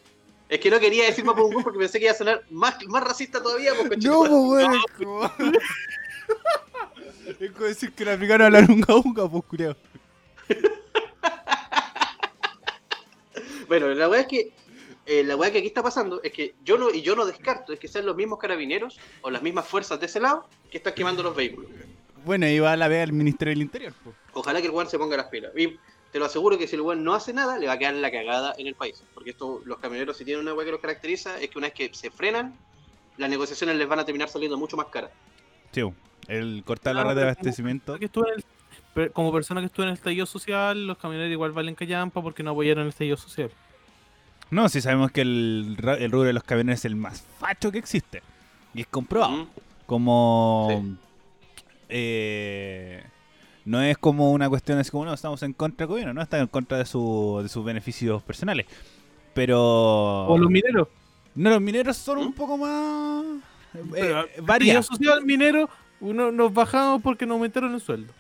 [0.49, 3.41] Es que no quería decir mapudungún porque pensé que iba a sonar más, más racista
[3.43, 4.73] todavía, porque No, po, weón.
[7.39, 9.75] es como- decir que el africano habla unga unga, pues, cureo.
[13.67, 14.53] Bueno, la weá es que
[15.05, 17.73] eh, la weá que aquí está pasando es que yo no y yo no descarto
[17.73, 20.93] es que sean los mismos carabineros o las mismas fuerzas de ese lado que están
[20.93, 21.69] quemando los vehículos.
[22.25, 23.93] Bueno, ahí va la vea al Ministerio del Interior.
[24.03, 24.13] po.
[24.33, 25.51] Ojalá que el weón se ponga las pilas.
[25.57, 25.77] Y
[26.11, 28.11] te lo aseguro que si el weón no hace nada, le va a quedar la
[28.11, 29.03] cagada en el país.
[29.13, 31.73] Porque esto, los camioneros, si tienen una weá que los caracteriza, es que una vez
[31.73, 32.55] que se frenan,
[33.17, 35.11] las negociaciones les van a terminar saliendo mucho más caras.
[35.71, 35.81] Sí,
[36.27, 37.97] el cortar la Claro, red de abastecimiento.
[37.99, 38.45] Que estuve en el-
[38.93, 42.41] pero como persona que estuvo en el estallido social, los camioneros igual valen callampa porque
[42.41, 43.51] no apoyaron el estallido social.
[44.49, 48.23] No, si sabemos que el, rubro de los camioneros es el más facho que existe.
[48.73, 49.33] Y es comprobado.
[49.33, 49.47] Mm.
[49.85, 50.67] Como.
[50.69, 50.95] Sí.
[51.89, 53.03] eh,
[53.67, 56.39] no es como una cuestión así como no, estamos en contra del gobierno, no están
[56.39, 58.65] en contra de, su, de sus beneficios personales.
[59.33, 60.25] Pero.
[60.25, 60.87] O los mineros.
[61.35, 62.33] No, los mineros son un ¿Mm?
[62.33, 63.25] poco más.
[63.91, 64.79] Pero, Eh, varía.
[64.79, 65.69] estallido social minero,
[65.99, 68.13] uno nos bajamos porque nos aumentaron el sueldo.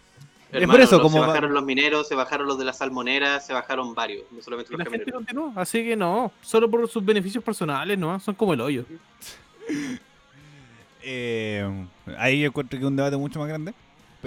[0.51, 3.39] Es por eso, no, como se bajaron los mineros, se bajaron los de la salmonera,
[3.39, 5.53] se bajaron varios, no solamente Y los la gente continuó.
[5.55, 8.85] Así que no, solo por sus beneficios personales, no, son como el hoyo.
[11.09, 11.65] Eh,
[12.17, 13.73] ahí yo encuentro que es un debate mucho más grande.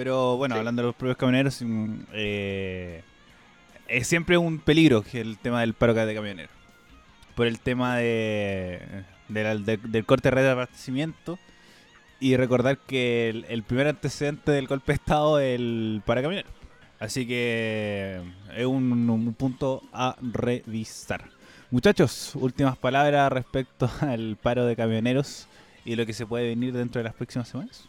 [0.00, 0.58] Pero bueno, Sí.
[0.60, 3.02] hablando de los propios camioneros, mm, eh,
[3.86, 6.50] es siempre un peligro el tema del paro de camioneros.
[7.34, 8.80] Por el tema de,
[9.28, 11.38] de la- de- del corte de red de abastecimiento.
[12.18, 16.50] Y recordar que el, el primer antecedente del golpe de Estado es el para camioneros.
[16.98, 18.22] Así que
[18.56, 21.24] es un, un punto a revisar.
[21.70, 25.46] Muchachos, últimas palabras respecto al paro de camioneros
[25.84, 27.86] y lo que se puede venir dentro de las próximas semanas.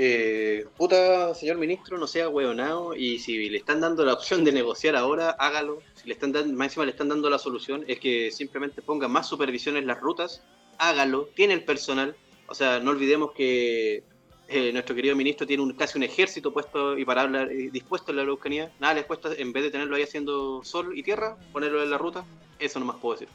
[0.00, 4.52] Eh, puta, señor ministro, no sea hueonado y si le están dando la opción de
[4.52, 5.82] negociar ahora, hágalo.
[5.94, 9.08] Si le están dando, más encima le están dando la solución, es que simplemente ponga
[9.08, 10.44] más supervisión en las rutas,
[10.78, 12.14] hágalo, tiene el personal.
[12.46, 14.04] O sea, no olvidemos que
[14.46, 18.18] eh, nuestro querido ministro tiene un, casi un ejército puesto y para hablar dispuesto en
[18.18, 18.70] la Araucanía.
[18.78, 21.98] Nada les cuesta, en vez de tenerlo ahí haciendo sol y tierra, ponerlo en la
[21.98, 22.24] ruta.
[22.60, 23.28] Eso nomás puedo decir.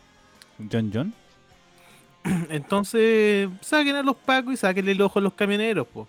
[0.71, 1.13] John John.
[2.49, 6.07] Entonces, saquen a los pacos y sáquenle el ojo a los camioneros, po.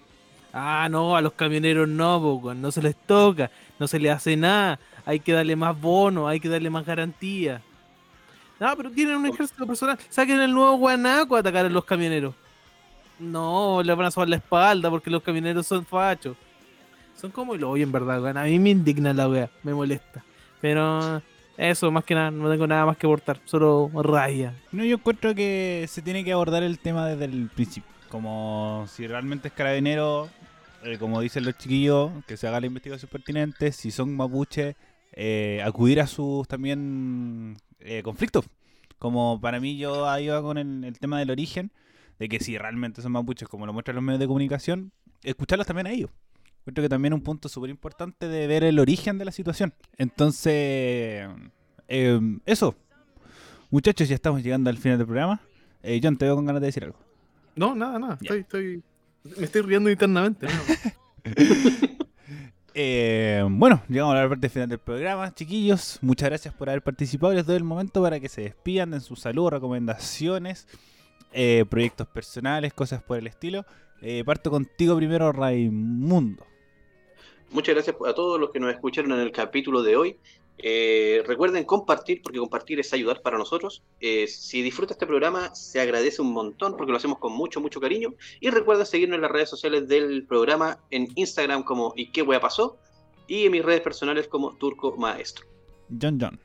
[0.57, 3.51] Ah, no, a los camioneros no, no se les toca,
[3.81, 7.61] no se les hace nada, hay que darle más bono, hay que darle más garantía.
[8.61, 12.37] No, pero tienen un ejército personal, saquen el nuevo guanaco a atacar a los camioneros.
[13.19, 16.37] No, le van a sobar la espalda porque los camioneros son fachos.
[17.17, 18.37] Son como el hoyo, en verdad, weón.
[18.37, 20.25] A mí me indigna la wea, me molesta.
[20.61, 21.21] Pero
[21.57, 24.55] eso, más que nada, no tengo nada más que aportar, solo raya.
[24.71, 27.94] No, yo encuentro que se tiene que abordar el tema desde el principio.
[28.15, 30.29] Como si realmente es carabinero,
[30.85, 33.73] eh, como dicen los chiquillos, que se haga la investigación pertinente.
[33.73, 34.77] Si son mapuches,
[35.15, 38.45] eh, acudir a sus también eh, conflictos.
[39.01, 41.73] Como para mí yo va con el, tema del origen,
[42.21, 44.93] de que si realmente son mapuches, como lo muestran los medios de comunicación,
[45.25, 46.11] escucharlos también a ellos.
[46.67, 49.75] Creo que también es un punto súper importante de ver el origen de la situación.
[49.99, 51.29] Entonces,
[51.89, 52.77] eh, eso.
[53.71, 55.41] Muchachos, ya estamos llegando al final del programa.
[56.01, 57.14] John, te veo con ganas de decir algo.
[57.57, 58.19] No, nada, nada.
[58.21, 58.83] Estoy, estoy.
[59.39, 60.47] Me estoy riendo internamente.
[60.47, 60.53] ¿no?
[62.77, 65.33] Eh, bueno, llegamos a la parte final del programa.
[65.33, 67.33] Chiquillos, muchas gracias por haber participado.
[67.33, 70.67] Les doy el momento para que se despidan en su salud, recomendaciones,
[71.33, 73.65] eh, proyectos personales, cosas por el estilo.
[74.03, 76.45] Eh, parto contigo primero, Raimundo.
[77.53, 80.17] Muchas gracias a todos los que nos escucharon en el capítulo de hoy.
[80.59, 83.83] Eh, recuerden compartir, porque compartir es ayudar para nosotros.
[84.01, 87.81] Eh, si disfruta este programa, se agradece un montón porque lo hacemos con mucho, mucho
[87.81, 88.15] cariño.
[88.41, 92.41] Y recuerden seguirnos en las redes sociales del programa, en Instagram como ¿Y qué wea
[92.41, 92.79] pasó?
[93.27, 95.47] Y en mis redes personales como Turco Maestro.
[96.01, 96.39] John John.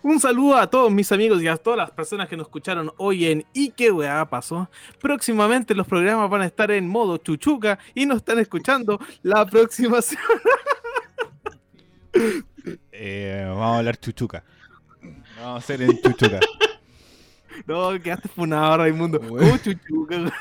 [0.00, 3.26] Un saludo a todos mis amigos y a todas las personas que nos escucharon hoy
[3.26, 4.70] en ¿Y qué weá pasó?
[5.00, 10.00] Próximamente los programas van a estar en modo chuchuca y nos están escuchando la próxima
[10.02, 10.40] semana.
[12.92, 14.44] Eh, vamos a hablar chuchuca.
[15.38, 16.40] Vamos a hacer en chuchuca.
[17.66, 19.20] No, quedaste funado, Raimundo.
[19.20, 19.46] Bueno.
[19.46, 20.16] ¿Cómo chuchuca?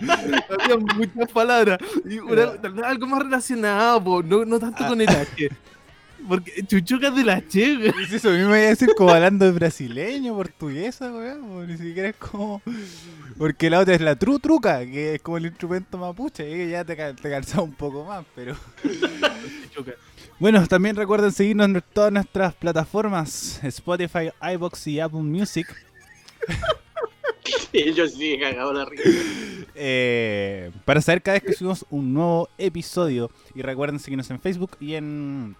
[0.00, 1.78] Había muchas palabras.
[2.04, 2.52] Y una-
[2.86, 5.48] algo más relacionado, po, no, no tanto con el H.
[6.26, 7.92] Porque chuchuca es del H, güey.
[8.02, 11.42] Es eso mismo iba a decir como hablando de brasileño, portuguesa, weón.
[11.48, 12.60] po, Ni siquiera es como.
[13.38, 16.70] Porque la otra es la tru truca, que es como el instrumento mapuche, y que
[16.70, 18.56] ya te, te calza un poco más, pero.
[20.38, 25.66] Bueno, también recuerden seguirnos en todas nuestras plataformas: Spotify, iBox y Apple Music.
[27.94, 29.02] Yo sí he cagado la risa.
[29.74, 33.30] eh, para saber cada vez que subimos un nuevo episodio.
[33.54, 35.56] Y recuerden seguirnos en Facebook y en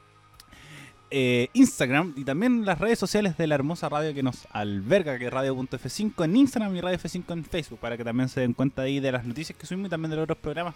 [1.10, 5.26] eh, Instagram y también las redes sociales de la hermosa radio que nos alberga, que
[5.26, 8.82] es radio.f5 en Instagram y radio F5 en Facebook, para que también se den cuenta
[8.82, 10.74] ahí de las noticias que subimos y también de los otros programas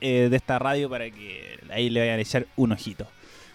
[0.00, 3.06] eh, de esta radio para que ahí le vayan a echar un ojito.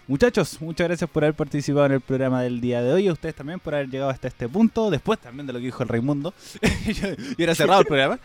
[0.06, 3.08] Muchachos, muchas gracias por haber participado en el programa del día de hoy.
[3.08, 4.90] A ustedes también por haber llegado hasta este punto.
[4.90, 6.34] Después también de lo que dijo el Raimundo.
[7.38, 8.18] y era cerrado el programa.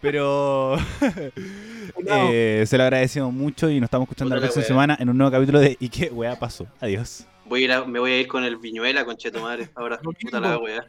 [0.00, 0.76] Pero
[2.06, 4.68] eh, se lo agradecemos mucho y nos estamos escuchando Puta la próxima wea.
[4.68, 6.66] semana en un nuevo capítulo de ¿Y qué weá pasó?
[6.80, 7.26] Adiós.
[7.46, 9.70] Voy a ir a- me voy a ir con el viñuela, con Cheto Madre.
[9.74, 10.84] Ahora, puta la wea.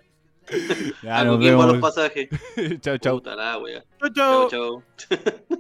[1.02, 1.78] Ya, nos a los vemos.
[1.80, 2.30] pasajes.
[2.82, 3.16] chao, chao.
[3.16, 3.84] Puta la wea.
[4.00, 4.50] Chau, chau.
[4.50, 5.58] Chao, chao.